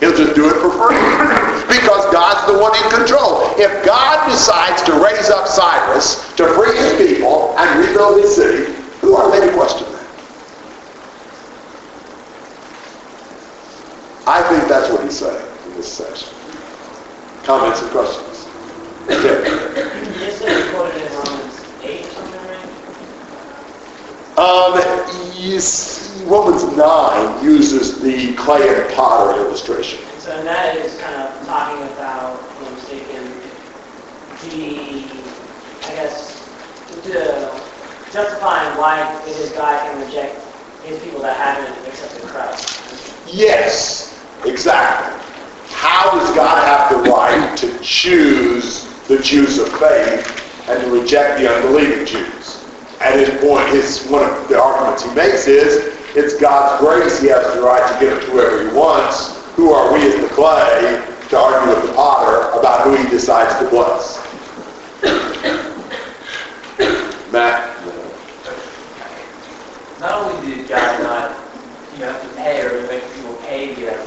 [0.01, 0.97] He'll just do it for free.
[1.67, 3.51] Because God's the one in control.
[3.59, 8.73] If God decides to raise up Cyrus to free his people and rebuild his city,
[9.01, 10.07] who are they to question that?
[14.29, 16.29] I think that's what he's saying in this section.
[17.45, 18.47] Comments and questions?
[19.05, 19.43] Okay.
[20.19, 22.69] This is quoted in Romans 8 or something, right?
[24.39, 24.75] Um,
[26.27, 30.01] Romans 9 uses the clay and potter illustration.
[30.19, 33.25] So that is kind of talking about, if I'm mistaken,
[34.43, 35.05] the,
[35.87, 36.49] I guess,
[37.05, 37.49] the
[38.13, 40.43] justifying why it is God can reject
[40.85, 43.15] his people that haven't accepted Christ.
[43.33, 45.19] Yes, exactly.
[45.69, 51.39] How does God have the right to choose the Jews of faith and to reject
[51.39, 52.56] the unbelieving Jews?
[53.01, 57.21] At his point, his, one of the arguments he makes is, it's God's grace.
[57.21, 59.37] He has the right to give it to whoever he wants.
[59.57, 63.59] Who are we as the clay to argue with the potter about who he decides
[63.59, 64.17] to bless?
[67.33, 67.85] Matt?
[70.01, 71.37] Not only did God not
[71.95, 74.07] you know, have to pay or make people pay the other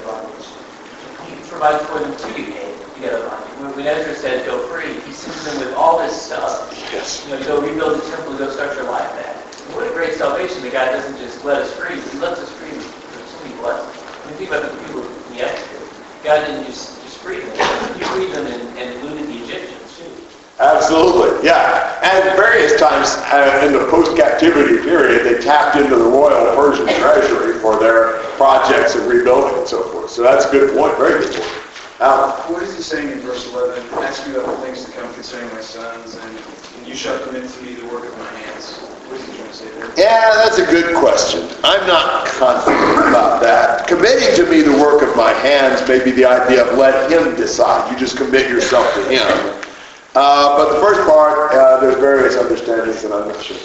[1.25, 2.75] He provides for them to be paid.
[2.99, 3.15] You.
[3.63, 6.67] When, when Ezra said go free, he sends them with all this stuff.
[6.91, 7.25] Yes.
[7.25, 9.37] You know, go rebuild the temple, go start your life back.
[9.71, 12.75] What a great salvation that God doesn't just let us free, He lets us free
[12.75, 14.03] with so many blessings.
[14.03, 15.87] I mean, think about the people in the Exodus.
[16.23, 17.55] God didn't just, just free them.
[17.95, 20.11] He freed them and, and eluded the Egyptians too.
[20.59, 22.03] Absolutely, yeah.
[22.03, 27.59] And various times uh, in the post-captivity period, they tapped into the royal Persian treasury
[27.59, 30.11] for their projects of rebuilding and so forth.
[30.11, 31.58] So that's a good point, very good point.
[31.99, 32.31] Alan?
[32.53, 33.83] What is he saying in verse 11?
[33.99, 36.37] Ask you about the things to come concerning my sons, and,
[36.77, 38.77] and you shall commit to me the work of my hands.
[38.77, 39.91] What is he trying to say there?
[39.97, 41.49] Yeah, that's a good question.
[41.61, 43.85] I'm not confident about that.
[43.87, 47.35] Committing to me the work of my hands may be the idea of let him
[47.35, 47.91] decide.
[47.91, 49.59] You just commit yourself to him.
[50.15, 53.57] Uh, but the first part, uh, there's various understandings, and I'm not sure.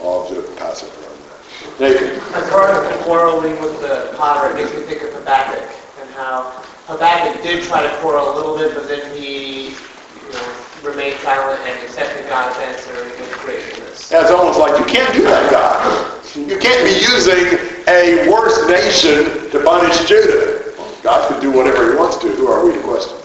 [0.00, 1.80] I'll just pass it around that.
[1.80, 2.20] Nathan?
[2.34, 5.85] As far as the quarreling with the potter, it makes me think of Habakkuk and
[6.16, 11.18] how Habakkuk did try to quarrel a little bit, but then he, you know, remained
[11.20, 14.10] silent and accepted God's answer in his gratefulness.
[14.10, 16.24] Yeah, it's almost like you can't do that, God.
[16.36, 20.72] You can't be using a worse nation to punish Judah.
[21.02, 22.28] God can do whatever he wants to.
[22.28, 23.16] Who are we to question?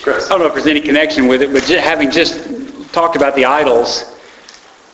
[0.00, 0.26] Chris?
[0.26, 2.38] I don't know if there's any connection with it, but ju- having just
[2.92, 4.16] talked about the idols,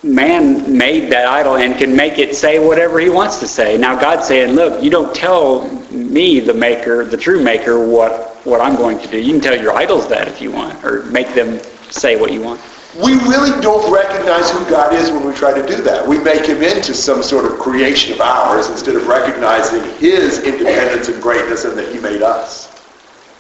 [0.06, 3.76] man made that idol and can make it say whatever he wants to say.
[3.76, 8.60] Now God's saying, look, you don't tell me, the maker, the true maker, what, what
[8.60, 9.18] I'm going to do.
[9.18, 12.40] You can tell your idols that if you want, or make them say what you
[12.40, 12.60] want.
[12.96, 16.06] We really don't recognize who God is when we try to do that.
[16.06, 21.08] We make him into some sort of creation of ours instead of recognizing his independence
[21.08, 22.72] and greatness and that he made us.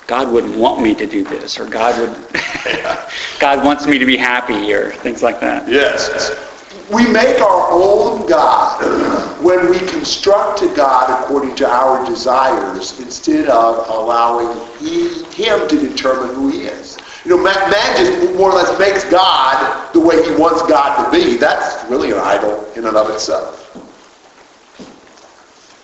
[0.06, 2.40] God wouldn't want me to do this, or God would,
[3.40, 5.68] God wants me to be happy, or things like that.
[5.68, 6.30] Yes.
[6.92, 13.48] We make our own God when we construct a God according to our desires instead
[13.48, 16.96] of allowing he, him to determine who he is.
[17.24, 21.04] You know, man, man just more or less makes God the way he wants God
[21.04, 21.36] to be.
[21.36, 23.64] That's really an idol in and of itself.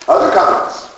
[0.07, 0.89] Other comments?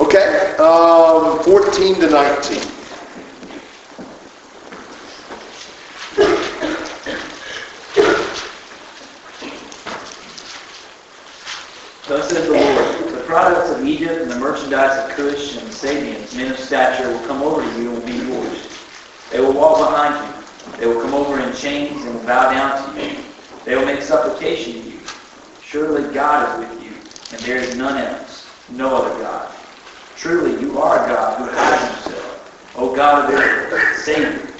[0.00, 2.73] Okay, um, 14 to 19.
[12.14, 15.72] Thus says the Lord, the products of Egypt and the merchandise of Cush and the
[15.72, 18.68] Sabeans, men of stature, will come over to you and will be yours.
[19.32, 20.76] They will walk behind you.
[20.78, 23.16] They will come over in chains and will bow down to you.
[23.64, 25.00] They will make supplication to you.
[25.60, 26.92] Surely God is with you,
[27.32, 29.52] and there is none else, no other God.
[30.14, 34.54] Truly you are a God who hides himself, O God of Israel, Savior.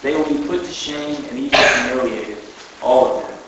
[0.00, 2.38] They will be put to shame and even humiliated,
[2.80, 3.38] all of them.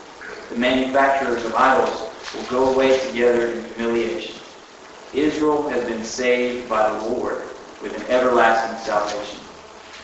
[0.51, 4.35] The manufacturers of idols will go away together in humiliation.
[5.13, 7.49] Israel has been saved by the Lord
[7.81, 9.39] with an everlasting salvation.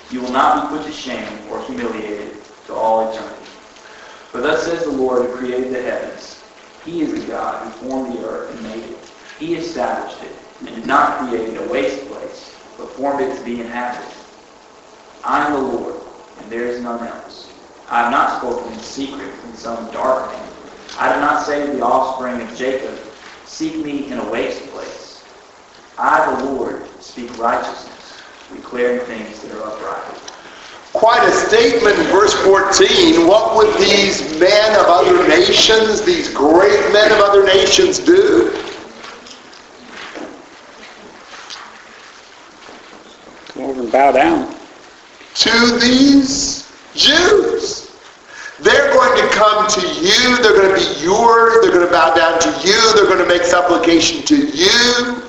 [0.10, 3.46] You will not be put to shame or humiliated to all eternity.
[4.32, 6.44] For thus says the Lord who created the heavens.
[6.84, 9.12] He is the God who formed the earth and made it.
[9.40, 13.62] He established it and did not create a waste place, but formed it to be
[13.62, 14.12] inhabited.
[15.24, 16.02] I am the Lord,
[16.40, 17.52] and there is none else.
[17.88, 20.55] I have not spoken in secret in some dark man.
[20.98, 22.98] I did not say to the offspring of Jacob,
[23.46, 25.24] Seek me in a waste place.
[25.98, 28.22] I, the Lord, speak righteousness,
[28.54, 30.22] declaring things that are upright.
[30.94, 33.28] Quite a statement in verse 14.
[33.28, 38.52] What would these men of other nations, these great men of other nations do?
[43.50, 44.56] Come over and bow down.
[45.36, 47.85] To these Jews.
[48.60, 50.42] They're going to come to you.
[50.42, 51.62] They're going to be yours.
[51.62, 52.94] They're going to bow down to you.
[52.94, 55.22] They're going to make supplication to you.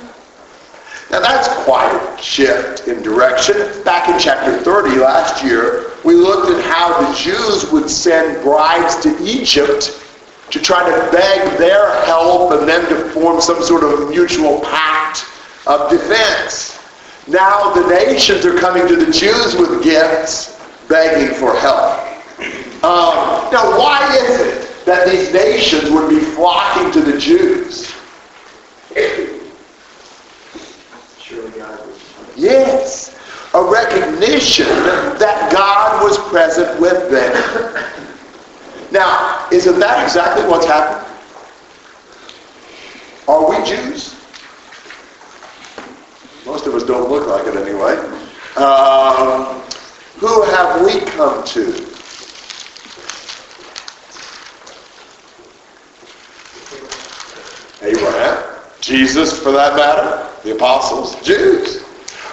[1.11, 3.83] Now that's quite a shift in direction.
[3.85, 8.97] Back in chapter 30 last year, we looked at how the Jews would send bribes
[9.03, 10.03] to Egypt
[10.51, 15.25] to try to beg their help and then to form some sort of mutual pact
[15.67, 16.79] of defense.
[17.27, 22.07] Now the nations are coming to the Jews with gifts, begging for help.
[22.83, 27.93] Um, now why is it that these nations would be flocking to the Jews?
[31.19, 32.07] Surely God is
[32.37, 33.19] Yes,
[33.55, 37.93] a recognition that God was present with them.
[38.93, 41.05] Now, isn't that exactly what's happened?
[43.27, 44.15] Are we Jews?
[46.45, 47.97] Most of us don't look like it anyway.
[48.57, 49.61] Um,
[50.19, 51.96] who have we come to?
[57.83, 58.57] Abraham.
[58.81, 61.85] Jesus, for that matter, the apostles, Jews.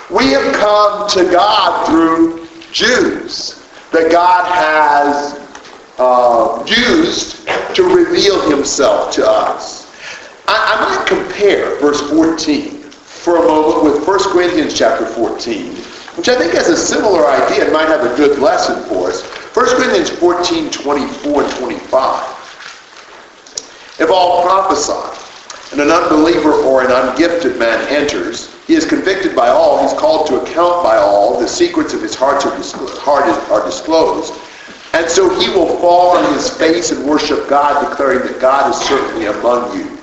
[0.09, 5.39] We have come to God through Jews that God has
[5.97, 9.83] uh, used to reveal himself to us.
[10.47, 15.75] I, I might compare verse 14 for a moment with 1 Corinthians chapter 14,
[16.17, 19.23] which I think has a similar idea and might have a good lesson for us.
[19.23, 22.29] 1 Corinthians 14, 24 and 25.
[23.99, 25.22] If all prophesy,
[25.73, 30.27] and an unbeliever or an ungifted man enters, he is convicted by all, he's called
[30.27, 34.33] to account by all, the secrets of his heart are, disclosed, heart are disclosed.
[34.93, 38.79] And so he will fall on his face and worship God, declaring that God is
[38.87, 39.97] certainly among you.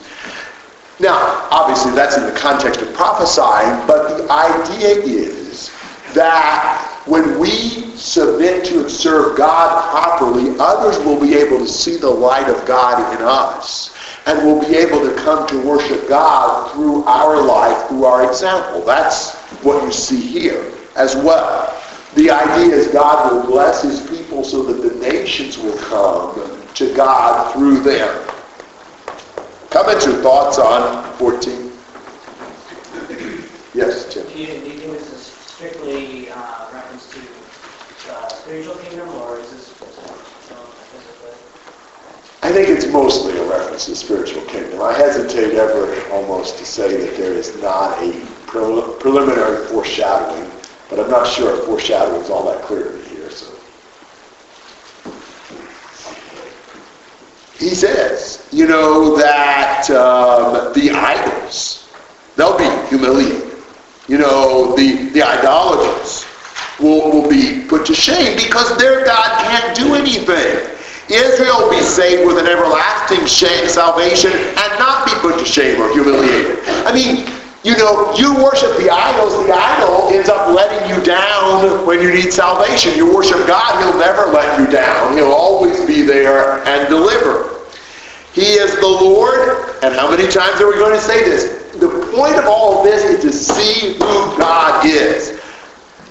[0.99, 5.71] Now, obviously that's in the context of prophesying, but the idea is
[6.15, 7.49] that when we
[7.97, 12.67] submit to and serve God properly, others will be able to see the light of
[12.67, 13.97] God in us
[14.27, 18.83] and will be able to come to worship God through our life, through our example.
[18.83, 21.77] That's what you see here as well.
[22.15, 26.95] The idea is God will bless his people so that the nations will come to
[26.95, 28.27] God through them.
[29.71, 31.71] Comments or thoughts on 14?
[33.73, 34.27] Yes, Tim.
[34.27, 37.21] Do you, do you think this is strictly uh, reference to
[38.13, 39.70] uh, spiritual kingdom, or is this?
[42.43, 44.81] I think it's mostly a reference to the spiritual kingdom.
[44.81, 48.13] I hesitate ever almost to say that there is not a
[48.47, 50.51] pre- preliminary foreshadowing,
[50.89, 53.31] but I'm not sure foreshadowing is all that clear to me here.
[53.31, 53.55] So.
[57.59, 61.91] He says, you know, that um, the idols,
[62.37, 63.53] they'll be humiliated.
[64.09, 66.25] You know, the, the idolaters
[66.81, 70.79] will, will be put to shame because their God can't do anything.
[71.13, 75.93] Israel be saved with an everlasting shame, salvation and not be put to shame or
[75.93, 76.59] humiliated.
[76.87, 77.27] I mean,
[77.63, 82.15] you know, you worship the idols, the idol ends up letting you down when you
[82.15, 82.95] need salvation.
[82.97, 85.17] You worship God, he'll never let you down.
[85.17, 87.61] He'll always be there and deliver.
[88.33, 91.75] He is the Lord, and how many times are we going to say this?
[91.75, 95.41] The point of all of this is to see who God is.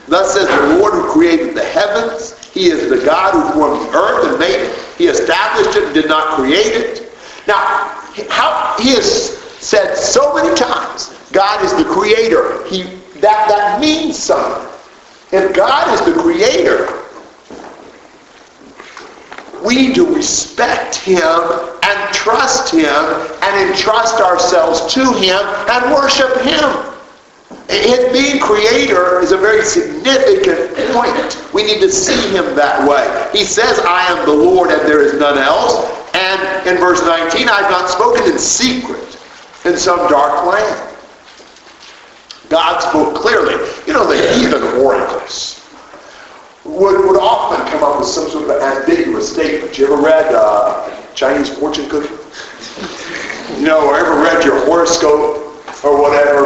[0.07, 2.35] Thus says the Lord who created the heavens.
[2.53, 4.77] He is the God who formed the earth and made it.
[4.97, 7.11] He established it and did not create it.
[7.47, 7.57] Now,
[8.29, 12.65] how he has said so many times, God is the creator.
[12.67, 12.83] He
[13.19, 14.67] that that means something.
[15.31, 16.99] If God is the creator,
[19.63, 25.39] we need to respect him and trust him and entrust ourselves to him
[25.69, 26.88] and worship him.
[27.69, 31.53] His being creator is a very significant point.
[31.53, 33.29] We need to see him that way.
[33.31, 35.85] He says, I am the Lord and there is none else.
[36.15, 39.17] And in verse 19, I've not spoken in secret
[39.65, 40.97] in some dark land.
[42.49, 43.53] God spoke clearly.
[43.85, 45.63] You know, the heathen oracles
[46.65, 49.77] would, would often come up with some sort of ambiguous statement.
[49.77, 52.15] You ever read uh, Chinese fortune cookie?
[53.59, 55.45] You know, or ever read your horoscope
[55.83, 56.38] or whatever?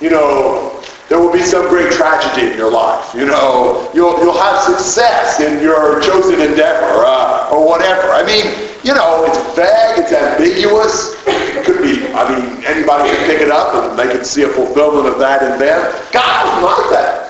[0.00, 3.12] You know, there will be some great tragedy in your life.
[3.14, 8.12] You know, you'll, you'll have success in your chosen endeavor uh, or whatever.
[8.12, 11.16] I mean, you know, it's vague, it's ambiguous.
[11.26, 14.48] It could be, I mean, anybody can pick it up and they can see a
[14.48, 15.80] fulfillment of that in them.
[16.12, 17.24] God is not that.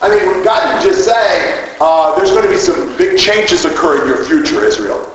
[0.00, 4.02] I mean, God didn't just say, uh, there's going to be some big changes occur
[4.02, 5.10] in your future, Israel.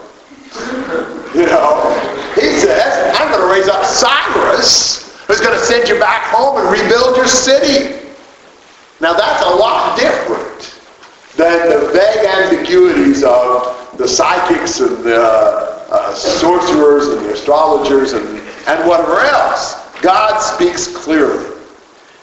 [1.34, 4.99] You know, he says, I'm going to raise up Cyrus
[5.30, 7.95] who's going to send you back home and rebuild your city.
[8.99, 10.75] Now that's a lot different
[11.38, 18.25] than the vague ambiguities of the psychics and the uh, sorcerers and the astrologers and,
[18.67, 19.75] and whatever else.
[20.01, 21.57] God speaks clearly.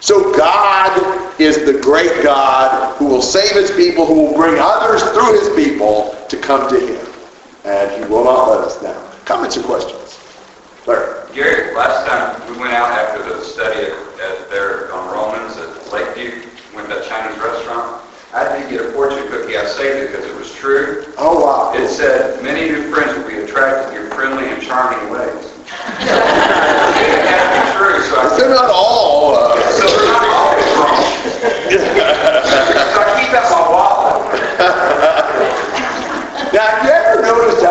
[0.01, 5.03] So God is the great God who will save his people, who will bring others
[5.13, 7.07] through his people to come to him.
[7.65, 9.13] And he will not let us down.
[9.25, 10.06] Comments or questions?
[10.87, 11.35] Larry.
[11.35, 15.93] Gary, last time we went out after the study at, at there on Romans at
[15.93, 18.03] Lakeview, went to that Chinese restaurant.
[18.33, 19.57] I did get a fortune cookie.
[19.57, 21.13] I saved it because it was true.
[21.19, 21.73] Oh, wow.
[21.75, 25.51] It said, many new friends will be attracted to your friendly and charming ways.
[25.67, 26.15] it
[27.27, 29.35] had to be true, so I, They're not all.
[29.35, 31.03] Uh, so they're not always wrong.
[32.47, 34.23] so I keep that in my wallet.
[36.55, 37.66] now, have you ever noticed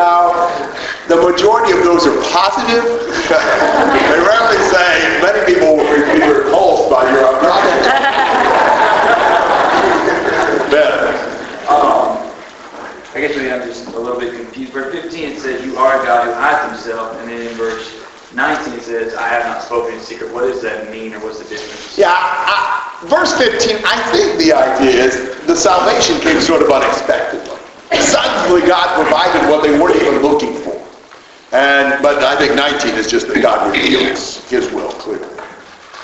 [1.08, 2.84] the majority of those are positive?
[3.30, 7.42] they rarely say, many people will be repulsed by your.
[10.72, 11.22] Ben.
[11.66, 12.32] Um,
[13.16, 14.72] I guess maybe I'm just a little bit confused.
[14.72, 18.74] Verse 15 it says, "You are God who hides Himself," and then in verse 19
[18.74, 20.34] it says, I have not spoken in secret.
[20.34, 21.98] What does that mean, or what's the difference?
[21.98, 26.70] Yeah, I, I, verse 15, I think the idea is the salvation came sort of
[26.70, 27.58] unexpectedly.
[27.96, 30.55] Suddenly God provided what they weren't even looking for.
[31.56, 35.26] And, but I think 19 is just that God reveals his will clearly.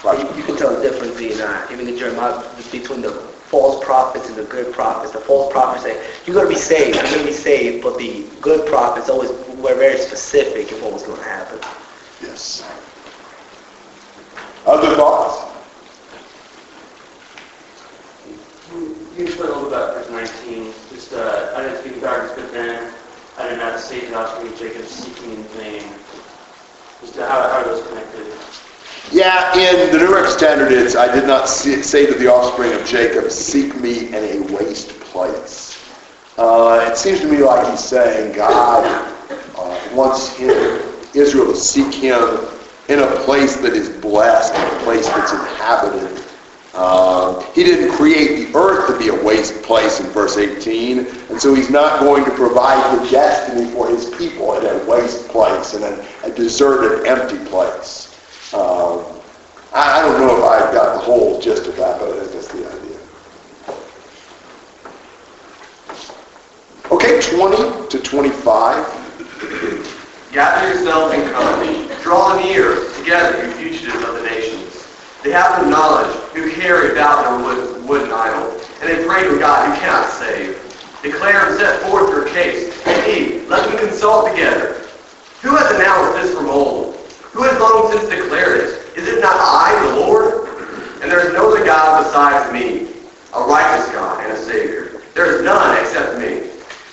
[0.02, 0.18] Right.
[0.18, 2.42] You, you can tell the difference in, uh, even in Jeremiah
[2.72, 3.12] between the
[3.52, 5.12] false prophets and the good prophets.
[5.12, 7.98] The false prophets say, you're going to be saved, you're going to be saved, but
[7.98, 11.60] the good prophets always were very specific in what was going to happen.
[12.22, 12.66] Yes.
[14.66, 15.52] Other thoughts?
[18.72, 20.74] You explain a little about verse 19.
[20.92, 22.94] Just, uh, I didn't speak in darkness, but then
[23.38, 25.84] I did not say to the offspring of Jacob, seeking in vain.
[27.02, 28.28] Just how, how are those connected?
[29.12, 32.72] Yeah, in the New Revised Standard, it's, I did not see, say to the offspring
[32.74, 35.78] of Jacob, seek me in a waste place.
[36.38, 38.86] Uh, it seems to me like he's saying God
[39.56, 40.82] uh, wants him,
[41.14, 42.48] Israel to seek him
[42.88, 46.24] in a place that is blessed, a place that's inhabited.
[46.74, 51.42] Uh, he didn't create the earth to be a waste place in verse 18, and
[51.42, 55.74] so he's not going to provide the destiny for his people in a waste place,
[55.74, 58.08] in a, a deserted, empty place.
[58.54, 59.06] Um,
[59.74, 62.66] I, I don't know if I've got the whole gist of that, but that's the
[62.66, 62.98] idea.
[66.90, 70.32] Okay, 20 to 25.
[70.32, 71.88] Gather yourselves in company.
[72.02, 74.88] Draw near together, you fugitives of the nations.
[75.24, 76.21] They have no knowledge,
[76.62, 78.52] carry about their wood, wooden idol,
[78.82, 80.62] and they pray to God who cannot save.
[81.02, 82.70] Declare and set forth your case.
[82.86, 84.86] Indeed, let them consult together.
[85.42, 86.96] Who has announced this from old?
[87.34, 88.96] Who has long since declared it?
[88.96, 90.50] Is it not I, the Lord?
[91.02, 92.94] And there is no other God besides me,
[93.34, 95.02] a righteous God and a Savior.
[95.16, 96.52] There is none except me.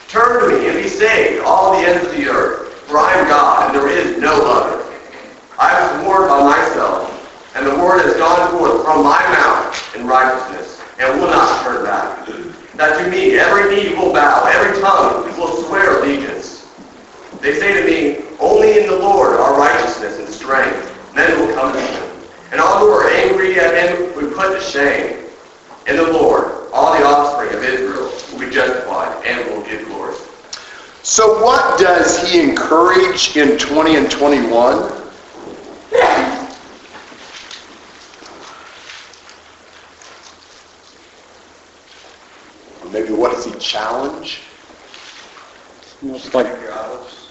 [0.09, 3.29] Turn to me and be saved, all the ends of the earth, for I am
[3.29, 4.83] God, and there is no other.
[5.59, 7.08] I have sworn by myself,
[7.69, 12.27] the word has gone forth from my mouth in righteousness, and will not turn back.
[12.77, 16.66] That to me every knee will bow, every tongue will swear allegiance.
[17.41, 20.95] They say to me, Only in the Lord are righteousness and strength.
[21.14, 22.21] Men will come to him.
[22.53, 25.27] And all who are angry at him will be put to shame.
[25.87, 30.14] In the Lord, all the offspring of Israel will be justified and will give glory.
[31.03, 34.93] So what does he encourage in 20 and 21?
[42.99, 44.41] Maybe what does he challenge?
[46.03, 47.29] It's like Your idols.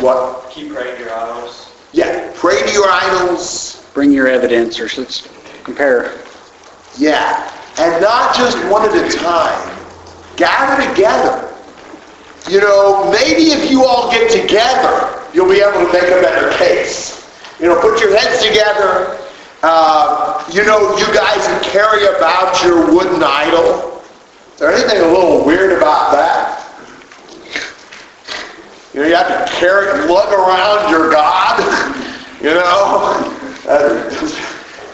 [0.00, 0.50] What?
[0.50, 1.72] Keep praying to your idols.
[1.92, 3.84] Yeah, pray to your idols.
[3.92, 5.28] bring your evidence, or let's
[5.64, 6.18] compare.
[6.96, 9.76] Yeah, and not just one at a time.
[10.36, 11.54] Gather together.
[12.48, 16.56] You know, maybe if you all get together, you'll be able to make a better
[16.56, 17.28] case.
[17.60, 19.18] You know, put your heads together.
[19.62, 23.89] Uh, you know, you guys who carry about your wooden idol.
[24.60, 26.70] Is there anything a little weird about that?
[28.92, 31.96] You know, you have to carry, lug around your God.
[32.40, 33.36] You know,
[33.68, 34.10] uh,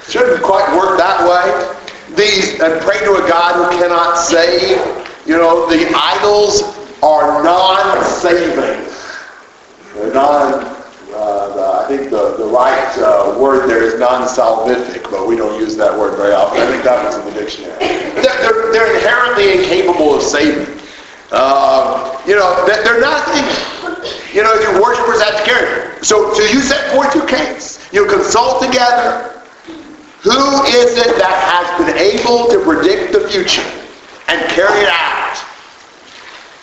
[0.09, 2.17] shouldn't quite work that way.
[2.17, 4.79] These and pray to a God who cannot save.
[5.27, 6.63] You know, the idols
[7.05, 8.93] are non-saving.
[9.95, 10.76] They're non.
[11.17, 15.59] Uh, the, I think the, the right uh, word there is non-salvific, but we don't
[15.59, 16.61] use that word very often.
[16.61, 17.79] I think that was in the dictionary.
[18.21, 20.79] They're, they're, inherently incapable of saving.
[21.33, 23.49] Uh, you know, they're, they're nothing.
[24.35, 26.05] You know, your worshipers have to carry.
[26.05, 27.89] So, so you set forth your case.
[27.95, 29.41] You consult together.
[30.21, 33.65] Who is it that has been able to predict the future
[34.29, 35.41] and carry it out?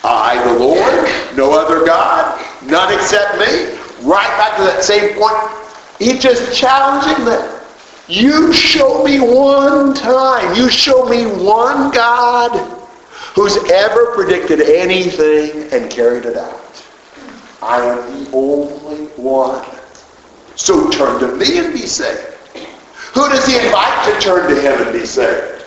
[0.04, 3.80] I, the Lord, no other God, none except me.
[4.04, 5.36] Right back to that same point.
[5.98, 7.60] He's just challenging them.
[8.06, 10.54] You show me one time.
[10.54, 12.52] You show me one God
[13.34, 16.60] who's ever predicted anything and carried it out.
[17.62, 19.64] I am the only one.
[20.54, 22.36] So turn to me and be saved.
[23.14, 25.64] Who does he invite to turn to him and be saved?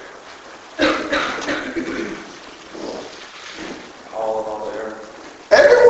[4.14, 5.48] All of all the earth.
[5.52, 5.87] Everywhere.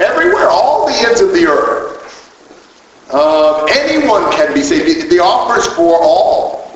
[0.00, 0.48] Everywhere.
[0.48, 1.90] All the ends of the earth.
[3.12, 5.10] Um, anyone can be saved.
[5.10, 6.72] The offer is for all.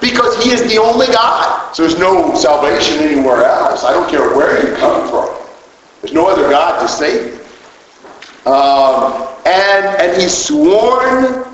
[0.00, 1.74] Because he is the only God.
[1.74, 3.84] So there's no salvation anywhere else.
[3.84, 5.30] I don't care where you come from.
[6.00, 8.50] There's no other God to save you.
[8.50, 11.44] Um, and, and he's sworn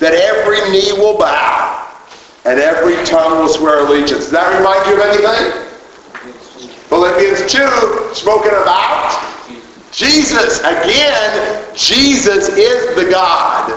[0.00, 1.92] that every knee will bow
[2.44, 4.24] and every tongue will swear allegiance.
[4.24, 5.64] Does that remind you of anything?
[6.88, 9.33] Philippians 2, spoken about
[9.94, 13.70] Jesus, again, Jesus is the God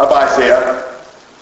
[0.00, 0.82] of Isaiah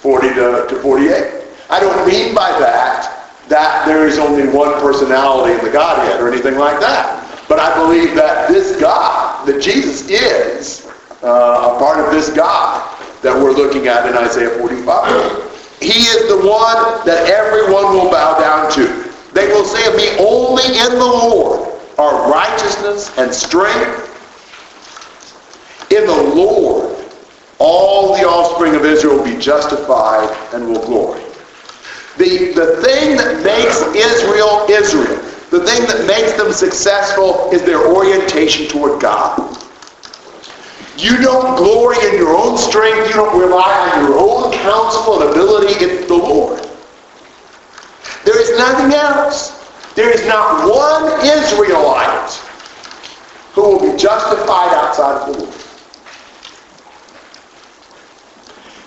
[0.01, 1.45] 40 to, to 48.
[1.71, 3.15] I don't mean by that
[3.49, 7.25] that there is only one personality in the Godhead or anything like that.
[7.49, 10.87] But I believe that this God, that Jesus is
[11.23, 12.85] uh, a part of this God
[13.23, 15.81] that we're looking at in Isaiah 45.
[15.81, 19.11] He is the one that everyone will bow down to.
[19.33, 24.08] They will say of me, only in the Lord are righteousness and strength.
[25.91, 26.95] In the Lord,
[27.59, 31.23] all the offspring of Israel will be justified and will glory.
[32.19, 35.17] The, the thing that makes Israel Israel,
[35.51, 39.57] the thing that makes them successful is their orientation toward God.
[40.99, 43.09] You don't glory in your own strength.
[43.09, 45.85] You don't rely on your own counsel and ability.
[45.85, 46.59] It's the Lord.
[48.25, 49.55] There is nothing else.
[49.95, 52.33] There is not one Israelite
[53.53, 55.68] who will be justified outside of the Lord.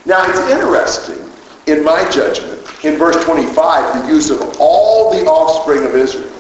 [0.05, 1.31] Now it's interesting,
[1.67, 6.31] in my judgment, in verse 25, the use of all the offspring of Israel.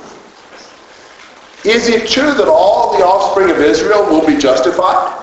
[1.63, 5.19] Is it true that all the offspring of Israel will be justified?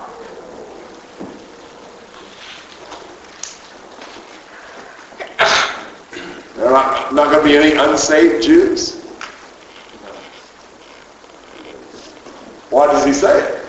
[6.55, 9.03] There are not, not going to be any unsaved Jews?
[12.71, 13.65] Why does he say it?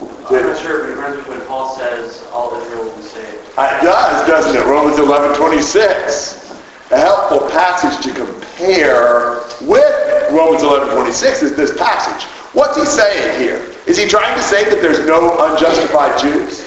[0.00, 3.38] I'm not sure if it runs when Paul says all Israel will be saved.
[3.48, 4.64] It does, doesn't it?
[4.66, 6.54] Romans 11, 26.
[6.90, 8.12] A helpful passage to
[8.60, 12.26] compare with Romans 11, 26 is this passage.
[12.52, 13.74] What's he saying here?
[13.86, 16.66] Is he trying to say that there's no unjustified Jews?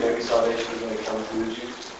[0.00, 1.92] maybe salvation is going to come through Jews.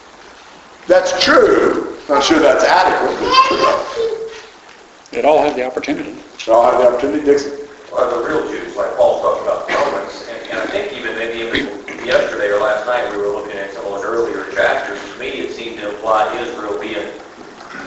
[0.86, 1.98] That's true.
[2.08, 5.10] Not sure that's adequate, but it's.
[5.10, 6.16] They'd all have the opportunity.
[6.46, 7.68] They all have the opportunity, Dixon.
[7.92, 11.16] Well, the real Jews, like Paul's talking about the Romans, and, and I think even
[11.16, 11.80] maybe even
[12.10, 15.00] yesterday or last night, we were looking at some of the earlier chapters.
[15.12, 17.06] To me, it seemed to imply Israel being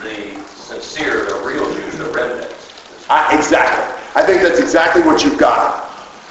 [0.00, 2.50] the sincere, the real Jews, the remnant.
[3.10, 3.84] I, exactly.
[4.14, 5.90] I think that's exactly what you've got.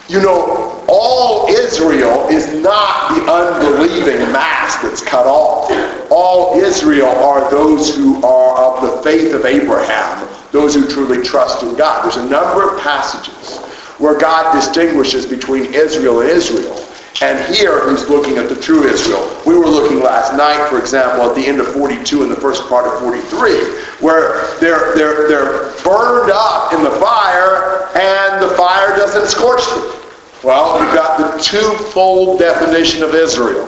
[0.09, 5.71] You know, all Israel is not the unbelieving mass that's cut off.
[6.09, 11.61] All Israel are those who are of the faith of Abraham, those who truly trust
[11.61, 12.03] in God.
[12.03, 13.59] There's a number of passages
[13.99, 16.82] where God distinguishes between Israel and Israel.
[17.21, 19.41] And here he's looking at the true Israel.
[19.45, 22.67] We were looking last night, for example, at the end of 42 and the first
[22.67, 23.53] part of 43,
[23.99, 30.01] where they're, they're, they're burned up in the fire and the fire doesn't scorch them.
[30.43, 33.67] Well, we've got the twofold definition of Israel.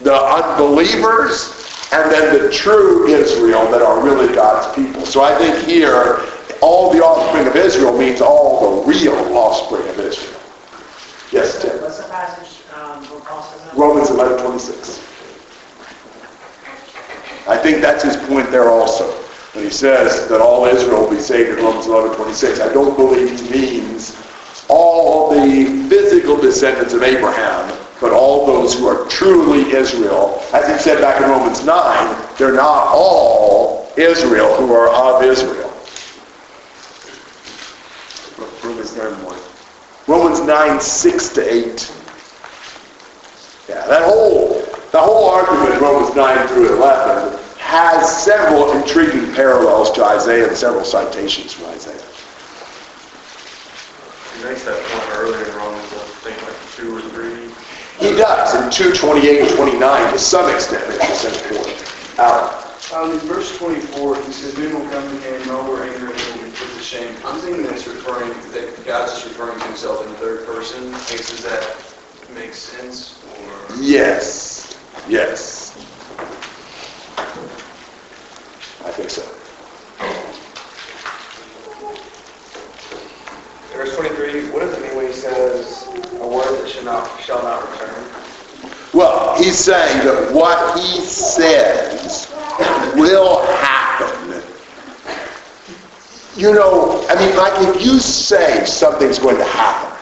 [0.00, 5.04] The unbelievers and then the true Israel that are really God's people.
[5.06, 6.20] So I think here,
[6.60, 10.40] all the offspring of Israel means all the real offspring of Israel.
[11.32, 11.78] Yes, Tim?
[13.74, 15.00] Romans 11, 26.
[17.46, 19.10] I think that's his point there also.
[19.52, 22.60] When he says that all Israel will be saved in Romans 11, 26.
[22.60, 24.16] I don't believe he means
[24.68, 30.42] all the physical descendants of Abraham, but all those who are truly Israel.
[30.54, 35.70] As he said back in Romans 9, they're not all Israel who are of Israel.
[38.64, 39.38] Romans 9, 1.
[40.06, 41.92] Romans 9, 6 to 8.
[43.68, 44.62] Yeah, that whole,
[44.92, 50.56] the whole argument in Romans 9 through 11 has several intriguing parallels to Isaiah and
[50.56, 51.98] several citations from Isaiah.
[54.36, 57.50] He makes that point earlier in Romans, I think like two or three.
[57.98, 62.18] He does in 228 and 29 to some extent makes the same point.
[62.18, 62.62] Alan.
[62.94, 66.40] Um, in verse 24, he says, Men will come to him, no more anger, and
[66.40, 67.16] will be put to shame.
[67.24, 70.92] I'm thinking that's referring, that God's just referring to himself in the third person.
[70.92, 71.76] Does that
[72.32, 73.15] make sense?
[73.42, 74.78] Or Yes.
[75.08, 75.76] Yes.
[78.84, 79.22] I think so.
[83.72, 85.86] Verse 23, what does it mean when he says,
[86.20, 88.04] a word that shall not, shall not return?
[88.94, 92.32] Well, he's saying that what he says
[92.96, 94.42] will happen.
[96.36, 99.95] You know, I mean, like if you say something's going to happen,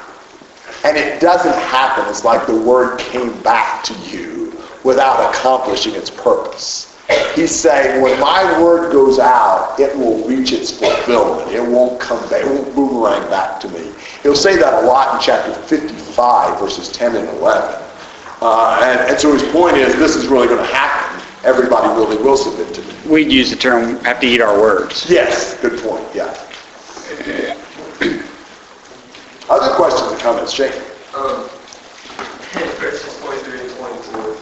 [0.85, 4.53] and it doesn't happen, it's like the word came back to you
[4.85, 6.95] without accomplishing its purpose.
[7.35, 11.51] He's saying, when my word goes out, it will reach its fulfillment.
[11.51, 12.45] It won't come back.
[12.45, 13.93] It won't boomerang back to me.
[14.23, 17.83] He'll say that a lot in chapter 55, verses 10 and 11.
[18.41, 21.23] Uh, and, and so his point is, this is really going to happen.
[21.45, 22.95] everybody really will submit to me.
[23.07, 25.09] We'd use the term, have to eat our words.
[25.09, 27.54] Yes, good point, yeah.
[29.51, 30.75] Other questions or comments, Jake?
[31.15, 31.49] Um,
[32.81, 34.37] verses 23 and 24,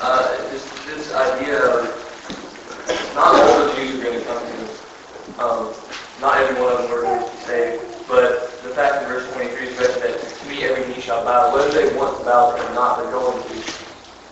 [0.00, 5.74] uh, this, this idea of, not all the Jews are going to come to, um,
[6.20, 9.66] not every one of them are going to saved, but the fact in verse 23
[9.68, 12.98] is that to me every knee shall bow, whether they want to bow or not,
[12.98, 13.54] they're going to.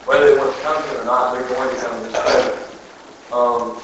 [0.07, 2.75] Whether they want to come to or not, they're going to come to this.
[3.33, 3.81] Um,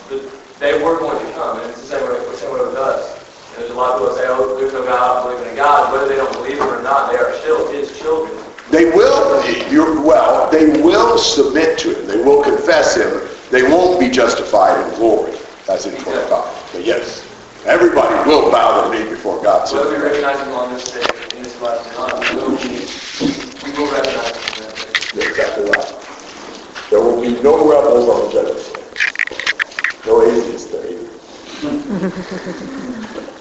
[0.59, 3.20] they were going to come, and it's the same way, the same way with us.
[3.57, 5.53] There's a lot of people that say, oh, there's no God, I don't believe in
[5.55, 5.93] a God.
[5.93, 8.39] Whether they don't believe him or not, they are still his children.
[8.71, 9.43] They will,
[9.73, 14.87] you're, well, they will submit to him, they will confess him, they won't be justified
[14.87, 15.37] in glory,
[15.69, 16.29] as in 25.
[16.73, 17.27] But yes,
[17.67, 19.67] everybody will bow their knee before God.
[19.67, 21.03] so- Whether we recognize him on this day,
[21.37, 22.87] in this life or not, we will be,
[23.67, 25.27] we will recognize him on that day.
[25.29, 25.93] Exactly right.
[26.91, 28.77] There will be no rebels on the judgment seat.
[30.07, 31.11] No atheists there either.